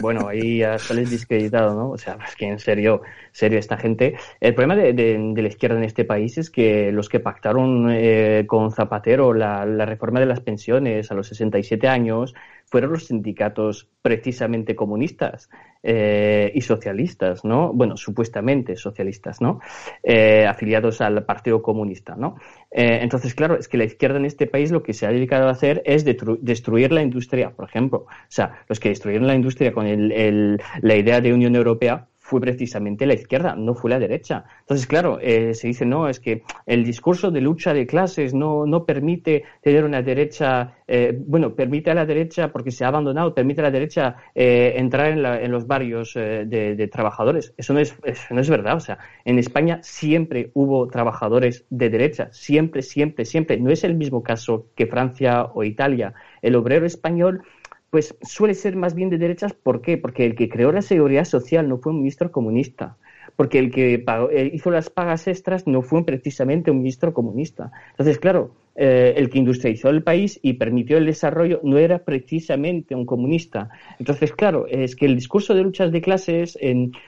bueno, 0.00 0.26
ahí 0.26 0.60
ya 0.60 0.78
sales 0.78 1.10
discreditado, 1.10 1.74
¿no? 1.74 1.90
O 1.90 1.98
sea, 1.98 2.16
es 2.26 2.34
que 2.34 2.46
en 2.46 2.58
serio, 2.58 3.02
serio 3.30 3.58
esta 3.58 3.76
gente. 3.76 4.16
El 4.40 4.54
problema 4.54 4.74
de, 4.74 5.34
la 5.36 5.48
izquierda 5.48 5.76
en 5.76 5.84
este 5.84 6.06
país 6.06 6.38
es 6.38 6.48
que 6.48 6.92
los 6.92 7.10
que 7.10 7.20
pactaron 7.20 7.90
eh, 7.90 8.44
con 8.46 8.72
Zapatero 8.72 9.34
la, 9.34 9.66
la 9.66 9.84
reforma 9.84 10.18
de 10.18 10.24
las 10.24 10.40
pensiones 10.40 11.10
a 11.10 11.14
los 11.14 11.26
67 11.26 11.86
años 11.88 12.34
fueron 12.70 12.92
los 12.92 13.06
sindicatos 13.06 13.88
precisamente 14.02 14.74
comunistas. 14.74 15.48
eh, 15.82 16.50
y 16.54 16.60
socialistas, 16.62 17.44
¿no? 17.44 17.72
Bueno, 17.72 17.96
supuestamente 17.96 18.76
socialistas, 18.76 19.40
¿no? 19.40 19.60
Eh, 20.02 20.44
afiliados 20.46 21.00
al 21.00 21.24
Partido 21.24 21.62
Comunista, 21.62 22.16
¿no? 22.16 22.36
Eh, 22.70 22.98
entonces, 23.02 23.34
claro, 23.34 23.56
es 23.56 23.68
que 23.68 23.78
la 23.78 23.84
izquierda 23.84 24.18
en 24.18 24.24
este 24.24 24.46
país 24.46 24.72
lo 24.72 24.82
que 24.82 24.92
se 24.92 25.06
ha 25.06 25.10
dedicado 25.10 25.46
a 25.46 25.52
hacer 25.52 25.82
es 25.84 26.04
destruir 26.04 26.92
la 26.92 27.02
industria, 27.02 27.50
por 27.50 27.68
ejemplo. 27.68 28.06
O 28.08 28.08
sea, 28.28 28.64
los 28.68 28.80
que 28.80 28.88
destruyeron 28.88 29.28
la 29.28 29.34
industria 29.34 29.72
con 29.72 29.86
la 29.86 30.96
idea 30.96 31.20
de 31.20 31.32
Unión 31.32 31.54
Europea 31.54 32.08
fue 32.28 32.42
precisamente 32.42 33.06
la 33.06 33.14
izquierda, 33.14 33.56
no 33.56 33.74
fue 33.74 33.88
la 33.88 33.98
derecha. 33.98 34.44
Entonces, 34.60 34.86
claro, 34.86 35.18
eh, 35.18 35.54
se 35.54 35.66
dice, 35.66 35.86
no, 35.86 36.10
es 36.10 36.20
que 36.20 36.42
el 36.66 36.84
discurso 36.84 37.30
de 37.30 37.40
lucha 37.40 37.72
de 37.72 37.86
clases 37.86 38.34
no, 38.34 38.66
no 38.66 38.84
permite 38.84 39.44
tener 39.62 39.82
una 39.82 40.02
derecha, 40.02 40.74
eh, 40.86 41.18
bueno, 41.18 41.54
permite 41.54 41.90
a 41.90 41.94
la 41.94 42.04
derecha, 42.04 42.52
porque 42.52 42.70
se 42.70 42.84
ha 42.84 42.88
abandonado, 42.88 43.34
permite 43.34 43.62
a 43.62 43.64
la 43.64 43.70
derecha 43.70 44.16
eh, 44.34 44.74
entrar 44.76 45.06
en, 45.06 45.24
en, 45.24 45.50
los 45.50 45.66
barrios 45.66 46.12
de, 46.12 46.90
trabajadores. 46.92 47.54
Eso 47.56 47.72
no, 47.72 47.80
es, 47.80 47.96
eso 48.04 48.34
no 48.34 48.42
es 48.42 48.50
verdad. 48.50 48.76
O 48.76 48.80
sea, 48.80 48.98
en 49.24 49.38
España 49.38 49.80
siempre 49.82 50.50
hubo 50.52 50.86
trabajadores 50.88 51.64
de 51.70 51.88
derecha, 51.88 52.28
siempre, 52.30 52.82
siempre, 52.82 53.24
siempre. 53.24 53.56
No 53.56 53.70
es 53.70 53.84
el 53.84 53.94
mismo 53.94 54.22
caso 54.22 54.66
que 54.76 54.86
Francia 54.86 55.44
o 55.54 55.64
Italia. 55.64 56.12
El 56.42 56.56
obrero 56.56 56.84
español 56.84 57.42
pues 57.90 58.16
suele 58.22 58.54
ser 58.54 58.76
más 58.76 58.94
bien 58.94 59.10
de 59.10 59.18
derechas. 59.18 59.52
¿Por 59.52 59.80
qué? 59.80 59.96
Porque 59.96 60.26
el 60.26 60.34
que 60.34 60.48
creó 60.48 60.72
la 60.72 60.82
seguridad 60.82 61.24
social 61.24 61.68
no 61.68 61.78
fue 61.78 61.92
un 61.92 61.98
ministro 61.98 62.30
comunista. 62.30 62.96
Porque 63.36 63.58
el 63.58 63.70
que 63.70 64.04
hizo 64.52 64.70
las 64.70 64.90
pagas 64.90 65.28
extras 65.28 65.66
no 65.66 65.82
fue 65.82 66.04
precisamente 66.04 66.70
un 66.70 66.78
ministro 66.78 67.14
comunista. 67.14 67.70
Entonces, 67.90 68.18
claro, 68.18 68.50
eh, 68.74 69.14
el 69.16 69.30
que 69.30 69.38
industrializó 69.38 69.90
el 69.90 70.02
país 70.02 70.40
y 70.42 70.54
permitió 70.54 70.98
el 70.98 71.06
desarrollo 71.06 71.60
no 71.62 71.78
era 71.78 72.00
precisamente 72.00 72.94
un 72.94 73.06
comunista. 73.06 73.70
Entonces, 73.98 74.32
claro, 74.32 74.66
es 74.66 74.96
que 74.96 75.06
el 75.06 75.14
discurso 75.14 75.54
de 75.54 75.62
luchas 75.62 75.92
de 75.92 76.00
clases 76.00 76.58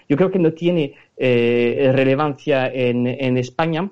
yo 0.09 0.17
creo 0.17 0.31
que 0.31 0.39
no 0.39 0.53
tiene 0.53 0.95
eh, 1.17 1.91
relevancia 1.95 2.69
en, 2.73 3.07
en 3.07 3.37
España, 3.37 3.91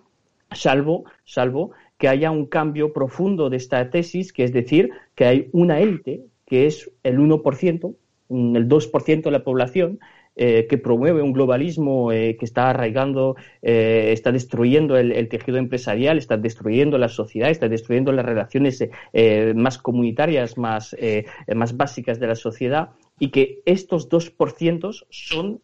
salvo, 0.52 1.04
salvo 1.24 1.72
que 1.98 2.08
haya 2.08 2.30
un 2.30 2.46
cambio 2.46 2.92
profundo 2.92 3.50
de 3.50 3.56
esta 3.56 3.90
tesis, 3.90 4.32
que 4.32 4.44
es 4.44 4.52
decir, 4.52 4.90
que 5.16 5.24
hay 5.24 5.48
una 5.52 5.80
élite 5.80 6.22
que 6.48 6.66
es 6.66 6.90
el 7.02 7.18
1%, 7.18 7.94
el 8.30 8.68
2% 8.68 9.22
de 9.22 9.30
la 9.30 9.44
población, 9.44 10.00
eh, 10.40 10.68
que 10.70 10.78
promueve 10.78 11.20
un 11.20 11.32
globalismo 11.32 12.12
eh, 12.12 12.36
que 12.38 12.44
está 12.44 12.70
arraigando, 12.70 13.34
eh, 13.60 14.10
está 14.12 14.30
destruyendo 14.30 14.96
el, 14.96 15.28
tejido 15.28 15.58
empresarial, 15.58 16.16
está 16.16 16.36
destruyendo 16.36 16.96
la 16.96 17.08
sociedad, 17.08 17.50
está 17.50 17.68
destruyendo 17.68 18.12
las 18.12 18.24
relaciones 18.24 18.88
más 19.56 19.78
comunitarias, 19.78 20.56
más, 20.56 20.96
más 21.54 21.76
básicas 21.76 22.20
de 22.20 22.28
la 22.28 22.36
sociedad, 22.36 22.90
y 23.18 23.30
que 23.30 23.62
estos 23.66 24.08
2% 24.08 25.06
son, 25.10 25.60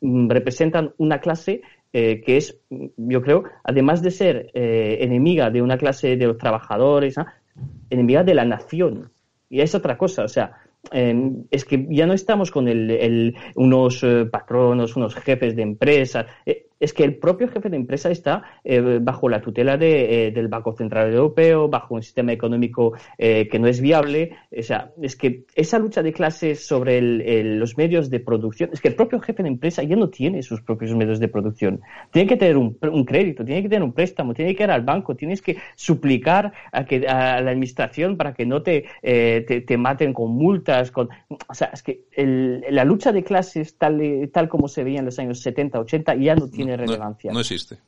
representan 0.00 0.94
una 0.96 1.20
clase 1.20 1.60
que 1.92 2.36
es, 2.36 2.58
yo 2.96 3.20
creo, 3.20 3.44
además 3.62 4.02
de 4.02 4.10
ser 4.10 4.50
enemiga 4.54 5.50
de 5.50 5.60
una 5.60 5.76
clase 5.76 6.16
de 6.16 6.26
los 6.26 6.38
trabajadores, 6.38 7.16
enemiga 7.90 8.24
de 8.24 8.34
la 8.34 8.46
nación. 8.46 9.10
Y 9.48 9.60
es 9.60 9.74
otra 9.74 9.96
cosa, 9.96 10.24
o 10.24 10.28
sea, 10.28 10.52
em, 10.90 11.44
es 11.50 11.64
que 11.64 11.86
ya 11.90 12.06
no 12.06 12.14
estamos 12.14 12.50
con 12.50 12.68
el, 12.68 13.34
unos 13.54 14.02
eh, 14.02 14.26
patronos, 14.30 14.96
unos 14.96 15.14
jefes 15.14 15.54
de 15.54 15.62
empresas. 15.62 16.26
Eh, 16.44 16.65
es 16.80 16.92
que 16.92 17.04
el 17.04 17.16
propio 17.16 17.48
jefe 17.48 17.70
de 17.70 17.76
empresa 17.76 18.10
está 18.10 18.42
eh, 18.64 18.98
bajo 19.00 19.28
la 19.28 19.40
tutela 19.40 19.76
de, 19.76 20.32
del 20.34 20.48
Banco 20.48 20.72
Central 20.72 21.12
Europeo, 21.12 21.68
bajo 21.68 21.94
un 21.94 22.02
sistema 22.02 22.32
económico 22.32 22.94
que 23.18 23.58
no 23.58 23.66
es 23.66 23.80
viable. 23.80 24.36
O 24.56 24.62
sea, 24.62 24.92
es 25.00 25.16
que 25.16 25.44
esa 25.54 25.78
lucha 25.78 26.02
de 26.02 26.12
clases 26.12 26.66
sobre 26.66 27.00
los 27.00 27.76
medios 27.76 28.10
de 28.10 28.20
producción, 28.20 28.70
es 28.72 28.80
que 28.80 28.88
el 28.88 28.94
propio 28.94 29.20
jefe 29.20 29.42
de 29.42 29.48
empresa 29.48 29.82
ya 29.82 29.96
no 29.96 30.08
tiene 30.08 30.42
sus 30.42 30.60
propios 30.60 30.94
medios 30.94 31.20
de 31.20 31.28
producción. 31.28 31.80
Tiene 32.12 32.28
que 32.28 32.36
tener 32.36 32.56
un, 32.56 32.74
crédito, 33.04 33.44
tiene 33.44 33.62
que 33.62 33.68
tener 33.68 33.82
un 33.82 33.92
préstamo, 33.92 34.34
tiene 34.34 34.54
que 34.54 34.64
ir 34.64 34.70
al 34.70 34.82
banco, 34.82 35.14
tienes 35.14 35.42
que 35.42 35.56
suplicar 35.74 36.52
a, 36.72 36.84
que, 36.84 37.06
a 37.06 37.40
la 37.40 37.50
administración 37.50 38.16
para 38.16 38.34
que 38.34 38.46
no 38.46 38.62
te, 38.62 38.84
te, 39.02 39.76
maten 39.76 40.12
con 40.12 40.32
multas. 40.32 40.90
Con, 40.90 41.08
o 41.48 41.54
sea, 41.54 41.70
es 41.72 41.82
que 41.82 42.04
la 42.16 42.84
lucha 42.84 43.12
de 43.12 43.22
clases 43.22 43.76
tal, 43.76 44.00
tal 44.32 44.48
como 44.48 44.68
se 44.68 44.84
veía 44.84 45.00
en 45.00 45.06
los 45.06 45.18
años 45.18 45.40
70, 45.40 45.80
80 45.80 46.14
ya 46.16 46.34
no 46.34 46.48
tiene 46.48 46.65
relevancia. 46.74 47.32
No, 47.32 47.40
existe. 47.40 47.78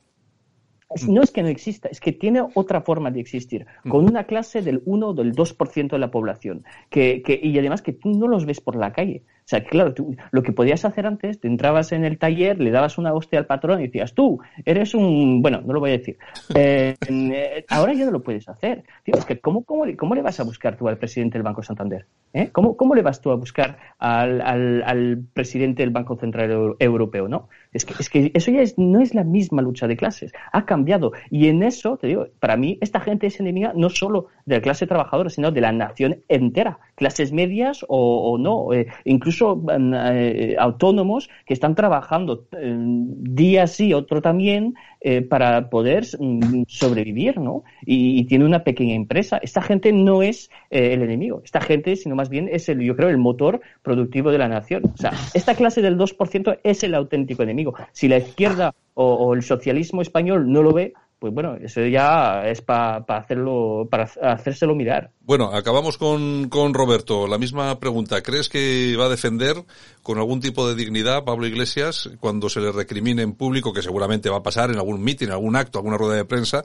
No 1.07 1.21
es 1.21 1.31
que 1.31 1.43
no 1.43 1.49
exista, 1.49 1.87
es 1.89 1.99
que 1.99 2.11
tiene 2.11 2.41
otra 2.55 2.81
forma 2.81 3.11
de 3.11 3.19
existir, 3.19 3.67
con 3.87 4.05
una 4.05 4.23
clase 4.23 4.61
del 4.61 4.81
1 4.85 5.07
o 5.09 5.13
del 5.13 5.35
2% 5.35 5.89
de 5.89 5.99
la 5.99 6.09
población, 6.09 6.63
que, 6.89 7.21
que, 7.23 7.39
y 7.41 7.57
además 7.59 7.81
que 7.83 7.93
tú 7.93 8.09
no 8.11 8.27
los 8.27 8.45
ves 8.45 8.59
por 8.59 8.75
la 8.75 8.91
calle. 8.91 9.23
O 9.49 9.55
sea, 9.57 9.63
claro, 9.63 9.95
tú, 9.95 10.15
lo 10.29 10.43
que 10.43 10.51
podías 10.51 10.85
hacer 10.85 11.07
antes, 11.07 11.39
te 11.39 11.47
entrabas 11.47 11.91
en 11.91 12.05
el 12.05 12.19
taller, 12.19 12.59
le 12.59 12.69
dabas 12.69 12.99
una 12.99 13.15
hostia 13.15 13.39
al 13.39 13.47
patrón 13.47 13.79
y 13.79 13.87
decías, 13.87 14.13
tú, 14.13 14.39
eres 14.63 14.93
un... 14.93 15.41
Bueno, 15.41 15.59
no 15.65 15.73
lo 15.73 15.79
voy 15.79 15.89
a 15.89 15.97
decir. 15.97 16.17
Eh, 16.55 16.95
eh, 17.07 17.65
ahora 17.69 17.93
ya 17.93 18.05
no 18.05 18.11
lo 18.11 18.21
puedes 18.21 18.49
hacer. 18.49 18.83
es 19.05 19.23
que 19.23 19.39
¿cómo, 19.39 19.63
cómo, 19.63 19.85
cómo, 19.95 20.15
le 20.15 20.21
vas 20.21 20.39
a 20.39 20.43
buscar 20.43 20.75
tú 20.75 20.89
al 20.89 20.97
presidente 20.97 21.37
del 21.37 21.43
Banco 21.43 21.63
Santander? 21.63 22.05
¿Eh? 22.33 22.49
¿Cómo, 22.51 22.75
¿Cómo, 22.75 22.95
le 22.95 23.01
vas 23.01 23.21
tú 23.21 23.31
a 23.31 23.35
buscar 23.35 23.77
al, 23.97 24.41
al, 24.41 24.83
al, 24.83 25.23
presidente 25.33 25.83
del 25.83 25.91
Banco 25.91 26.17
Central 26.17 26.75
Europeo? 26.79 27.27
No, 27.27 27.47
es 27.71 27.85
que, 27.85 27.93
es 27.97 28.09
que 28.09 28.31
eso 28.33 28.51
ya 28.51 28.61
es, 28.61 28.77
no 28.77 28.99
es 28.99 29.13
la 29.13 29.23
misma 29.23 29.61
lucha 29.61 29.87
de 29.87 29.95
clases. 29.95 30.33
Ha 30.51 30.65
cambiado. 30.65 31.13
Y 31.29 31.47
en 31.47 31.63
eso, 31.63 31.97
te 31.97 32.07
digo, 32.07 32.27
para 32.39 32.57
mí, 32.57 32.77
esta 32.81 32.99
gente 32.99 33.27
es 33.27 33.39
enemiga 33.39 33.71
no 33.75 33.89
solo 33.89 34.27
de 34.45 34.55
la 34.55 34.61
clase 34.61 34.85
trabajadora, 34.85 35.29
sino 35.29 35.51
de 35.51 35.61
la 35.61 35.71
nación 35.71 36.17
entera. 36.27 36.79
Clases 36.95 37.31
medias 37.31 37.85
o, 37.87 38.33
o 38.33 38.37
no. 38.37 38.69
incluso 39.05 39.38
eh, 39.41 40.55
autónomos 40.57 41.29
que 41.45 41.53
están 41.53 41.75
trabajando 41.75 42.47
eh, 42.51 42.75
día 42.75 43.67
sí, 43.67 43.93
otro 43.93 44.21
también, 44.21 44.75
eh, 45.01 45.21
para 45.21 45.69
poder 45.69 46.05
mm, 46.19 46.63
sobrevivir, 46.67 47.39
¿no? 47.39 47.63
Y, 47.85 48.25
tiene 48.25 48.45
una 48.45 48.63
pequeña 48.63 48.95
empresa. 48.95 49.39
Esta 49.41 49.61
gente 49.61 49.91
no 49.91 50.21
es 50.21 50.51
el 50.69 51.01
enemigo. 51.01 51.41
Esta 51.43 51.61
gente, 51.61 51.95
sino 51.95 52.15
más 52.15 52.29
bien 52.29 52.47
es 52.51 52.69
el, 52.69 52.81
yo 52.81 52.95
creo, 52.95 53.09
el 53.09 53.17
motor 53.17 53.61
productivo 53.81 54.29
de 54.31 54.37
la 54.37 54.47
nación. 54.47 54.83
O 54.93 54.97
sea, 54.97 55.11
esta 55.33 55.55
clase 55.55 55.81
del 55.81 55.97
2% 55.97 56.59
es 56.63 56.83
el 56.83 56.93
auténtico 56.93 57.41
enemigo. 57.41 57.73
Si 57.91 58.07
la 58.07 58.17
izquierda 58.17 58.75
o 58.93 59.33
el 59.33 59.41
socialismo 59.41 60.01
español 60.01 60.51
no 60.51 60.61
lo 60.61 60.73
ve, 60.73 60.93
pues 61.19 61.33
bueno, 61.33 61.57
eso 61.61 61.85
ya 61.85 62.43
es 62.45 62.61
para 62.61 63.03
hacerlo, 63.07 63.87
para 63.91 64.09
hacérselo 64.21 64.73
mirar. 64.73 65.11
Bueno, 65.21 65.51
acabamos 65.53 65.97
con, 65.97 66.47
con 66.47 66.73
Roberto. 66.73 67.27
La 67.27 67.37
misma 67.37 67.77
pregunta. 67.77 68.23
¿Crees 68.23 68.47
que 68.47 68.95
va 68.97 69.05
a 69.05 69.09
defender 69.09 69.57
con 70.01 70.17
algún 70.17 70.39
tipo 70.39 70.67
de 70.67 70.75
dignidad 70.75 71.25
Pablo 71.25 71.45
Iglesias 71.45 72.09
cuando 72.21 72.47
se 72.47 72.61
le 72.61 72.71
recrimine 72.71 73.21
en 73.21 73.33
público, 73.33 73.73
que 73.73 73.81
seguramente 73.81 74.29
va 74.29 74.37
a 74.37 74.43
pasar 74.43 74.71
en 74.71 74.77
algún 74.77 75.03
mitin, 75.03 75.27
en 75.27 75.33
algún 75.33 75.57
acto, 75.57 75.77
alguna 75.77 75.97
rueda 75.97 76.15
de 76.15 76.25
prensa, 76.25 76.63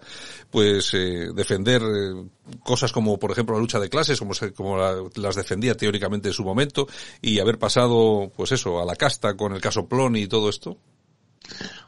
pues 0.50 0.94
eh, 0.94 1.30
defender 1.34 1.82
eh, 1.82 2.24
cosas 2.62 2.92
como, 2.92 3.18
por 3.18 3.32
ejemplo, 3.32 3.56
la 3.56 3.60
lucha 3.60 3.80
de 3.80 3.88
clases, 3.88 4.20
como, 4.20 4.32
como 4.54 4.78
las 5.16 5.34
defendía 5.34 5.76
teóricamente 5.76 6.28
en 6.28 6.34
su 6.34 6.44
momento, 6.44 6.86
y 7.20 7.40
haber 7.40 7.58
pasado, 7.58 8.30
pues 8.36 8.52
eso, 8.52 8.80
a 8.80 8.84
la 8.84 8.94
casta 8.94 9.36
con 9.36 9.52
el 9.52 9.60
caso 9.60 9.88
Ploni 9.88 10.22
y 10.22 10.28
todo 10.28 10.48
esto? 10.48 10.78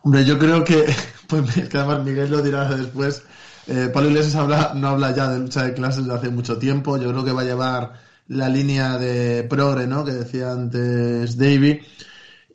Hombre, 0.02 0.24
yo 0.24 0.38
creo 0.38 0.64
que, 0.64 0.86
pues 1.26 1.68
que 1.68 1.78
además 1.78 2.04
Miguel 2.04 2.30
lo 2.30 2.42
dirá 2.42 2.68
después, 2.74 3.22
eh, 3.66 3.90
Pablo 3.92 4.10
Iglesias 4.10 4.36
habla, 4.36 4.72
no 4.74 4.88
habla 4.88 5.14
ya 5.14 5.28
de 5.28 5.40
lucha 5.40 5.64
de 5.64 5.74
clases 5.74 6.04
desde 6.04 6.18
hace 6.18 6.28
mucho 6.30 6.58
tiempo, 6.58 6.96
yo 6.96 7.10
creo 7.10 7.24
que 7.24 7.32
va 7.32 7.42
a 7.42 7.44
llevar 7.44 7.92
la 8.28 8.48
línea 8.48 8.98
de 8.98 9.44
progre, 9.44 9.86
¿no? 9.86 10.04
Que 10.04 10.12
decía 10.12 10.52
antes 10.52 11.36
Davy. 11.36 11.80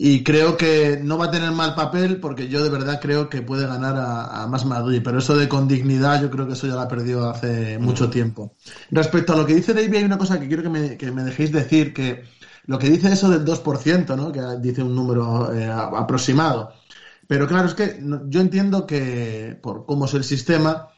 Y 0.03 0.23
creo 0.23 0.57
que 0.57 0.99
no 1.03 1.17
va 1.17 1.25
a 1.25 1.31
tener 1.31 1.51
mal 1.51 1.75
papel 1.75 2.19
porque 2.19 2.47
yo 2.47 2.63
de 2.63 2.71
verdad 2.71 2.99
creo 2.99 3.29
que 3.29 3.43
puede 3.43 3.67
ganar 3.67 3.95
a, 3.97 4.47
Más 4.47 4.65
Madrid. 4.65 5.01
Pero 5.03 5.19
eso 5.19 5.37
de 5.37 5.47
con 5.47 5.67
dignidad, 5.67 6.21
yo 6.21 6.31
creo 6.31 6.47
que 6.47 6.53
eso 6.53 6.65
ya 6.65 6.73
lo 6.73 6.81
ha 6.81 6.87
perdido 6.87 7.29
hace 7.29 7.77
mucho 7.77 8.09
tiempo. 8.09 8.55
Respecto 8.89 9.33
a 9.33 9.35
lo 9.35 9.45
que 9.45 9.53
dice 9.53 9.73
Davy, 9.73 9.97
hay 9.97 10.03
una 10.03 10.17
cosa 10.17 10.39
que 10.39 10.47
quiero 10.47 10.63
que 10.63 10.69
me, 10.69 10.97
que 10.97 11.11
me 11.11 11.23
dejéis 11.23 11.51
decir, 11.51 11.93
que 11.93 12.23
lo 12.65 12.79
que 12.79 12.89
dice 12.89 13.11
eso 13.11 13.29
del 13.29 13.45
2%, 13.45 14.15
¿no? 14.15 14.31
Que 14.31 14.41
dice 14.59 14.81
un 14.81 14.95
número 14.95 15.53
eh, 15.53 15.69
aproximado. 15.69 16.73
Pero 17.31 17.47
claro, 17.47 17.69
es 17.69 17.75
que 17.75 17.97
yo 18.27 18.41
entiendo 18.41 18.85
que 18.85 19.57
por 19.63 19.85
cómo 19.85 20.03
es 20.03 20.13
el 20.15 20.25
sistema, 20.25 20.89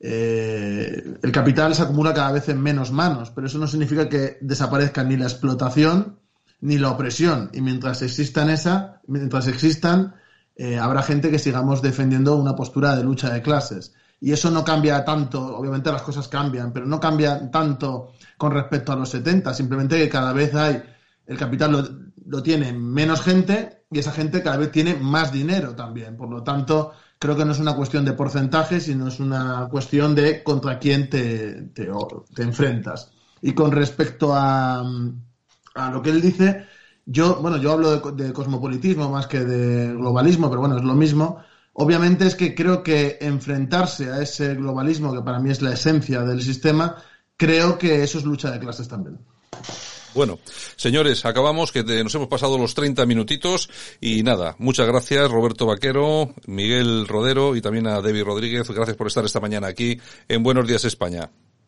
eh, 0.00 1.18
el 1.22 1.30
capital 1.30 1.74
se 1.74 1.82
acumula 1.82 2.14
cada 2.14 2.32
vez 2.32 2.48
en 2.48 2.62
menos 2.62 2.90
manos, 2.92 3.30
pero 3.30 3.46
eso 3.46 3.58
no 3.58 3.66
significa 3.66 4.08
que 4.08 4.38
desaparezca 4.40 5.04
ni 5.04 5.18
la 5.18 5.26
explotación 5.26 6.18
ni 6.62 6.78
la 6.78 6.92
opresión. 6.92 7.50
Y 7.52 7.60
mientras 7.60 8.00
existan 8.00 8.48
esa, 8.48 9.02
mientras 9.06 9.48
existan, 9.48 10.14
eh, 10.56 10.78
habrá 10.78 11.02
gente 11.02 11.30
que 11.30 11.38
sigamos 11.38 11.82
defendiendo 11.82 12.36
una 12.36 12.56
postura 12.56 12.96
de 12.96 13.04
lucha 13.04 13.28
de 13.28 13.42
clases. 13.42 13.92
Y 14.18 14.32
eso 14.32 14.50
no 14.50 14.64
cambia 14.64 15.04
tanto, 15.04 15.58
obviamente 15.58 15.92
las 15.92 16.00
cosas 16.00 16.26
cambian, 16.26 16.72
pero 16.72 16.86
no 16.86 16.98
cambia 16.98 17.50
tanto 17.50 18.14
con 18.38 18.52
respecto 18.52 18.92
a 18.92 18.96
los 18.96 19.10
70, 19.10 19.52
simplemente 19.52 19.98
que 19.98 20.08
cada 20.08 20.32
vez 20.32 20.54
hay, 20.54 20.82
el 21.26 21.36
capital 21.36 21.70
lo, 21.70 21.86
lo 22.24 22.42
tiene 22.42 22.72
menos 22.72 23.20
gente 23.20 23.81
y 23.92 23.98
esa 23.98 24.12
gente 24.12 24.42
cada 24.42 24.56
vez 24.56 24.72
tiene 24.72 24.94
más 24.94 25.32
dinero 25.32 25.74
también. 25.74 26.16
Por 26.16 26.30
lo 26.30 26.42
tanto, 26.42 26.92
creo 27.18 27.36
que 27.36 27.44
no 27.44 27.52
es 27.52 27.58
una 27.58 27.76
cuestión 27.76 28.04
de 28.04 28.12
porcentaje, 28.12 28.80
sino 28.80 29.08
es 29.08 29.20
una 29.20 29.68
cuestión 29.70 30.14
de 30.14 30.42
contra 30.42 30.78
quién 30.78 31.10
te, 31.10 31.62
te, 31.74 31.88
enfrentas. 32.38 33.10
Y 33.40 33.52
con 33.52 33.72
respecto 33.72 34.34
a, 34.34 34.82
a, 35.74 35.90
lo 35.90 36.02
que 36.02 36.10
él 36.10 36.20
dice, 36.20 36.66
Yo, 37.04 37.36
bueno, 37.40 37.56
yo 37.58 37.72
hablo 37.72 37.98
de, 37.98 38.24
de 38.24 38.32
cosmopolitismo 38.32 39.10
más 39.10 39.26
que 39.26 39.40
de 39.44 39.94
globalismo, 39.94 40.48
pero 40.48 40.60
bueno, 40.60 40.76
es 40.76 40.84
lo 40.84 40.94
mismo. 40.94 41.38
Obviamente 41.74 42.26
es 42.26 42.34
que 42.34 42.54
creo 42.54 42.82
que 42.82 43.18
enfrentarse 43.20 44.10
a 44.10 44.20
ese 44.20 44.54
globalismo, 44.54 45.12
que 45.12 45.22
para 45.22 45.40
mí 45.40 45.50
es 45.50 45.62
la 45.62 45.72
esencia 45.72 46.22
del 46.22 46.42
sistema, 46.42 46.96
creo 47.36 47.78
que 47.78 48.02
eso 48.02 48.18
es 48.18 48.24
lucha 48.24 48.50
de 48.50 48.60
clases 48.60 48.88
también. 48.88 49.18
Bueno, 50.14 50.38
señores, 50.76 51.24
acabamos 51.24 51.72
que 51.72 51.82
nos 51.82 52.14
hemos 52.14 52.28
pasado 52.28 52.58
los 52.58 52.74
30 52.74 53.06
minutitos 53.06 53.70
y 54.00 54.22
nada, 54.22 54.56
muchas 54.58 54.86
gracias 54.86 55.30
Roberto 55.30 55.66
Vaquero, 55.66 56.34
Miguel 56.46 57.08
Rodero 57.08 57.56
y 57.56 57.62
también 57.62 57.86
a 57.86 58.00
David 58.00 58.24
Rodríguez. 58.24 58.68
Gracias 58.68 58.96
por 58.96 59.06
estar 59.06 59.24
esta 59.24 59.40
mañana 59.40 59.68
aquí 59.68 59.98
en 60.28 60.42
Buenos 60.42 60.66
Días 60.66 60.84
España. 60.84 61.30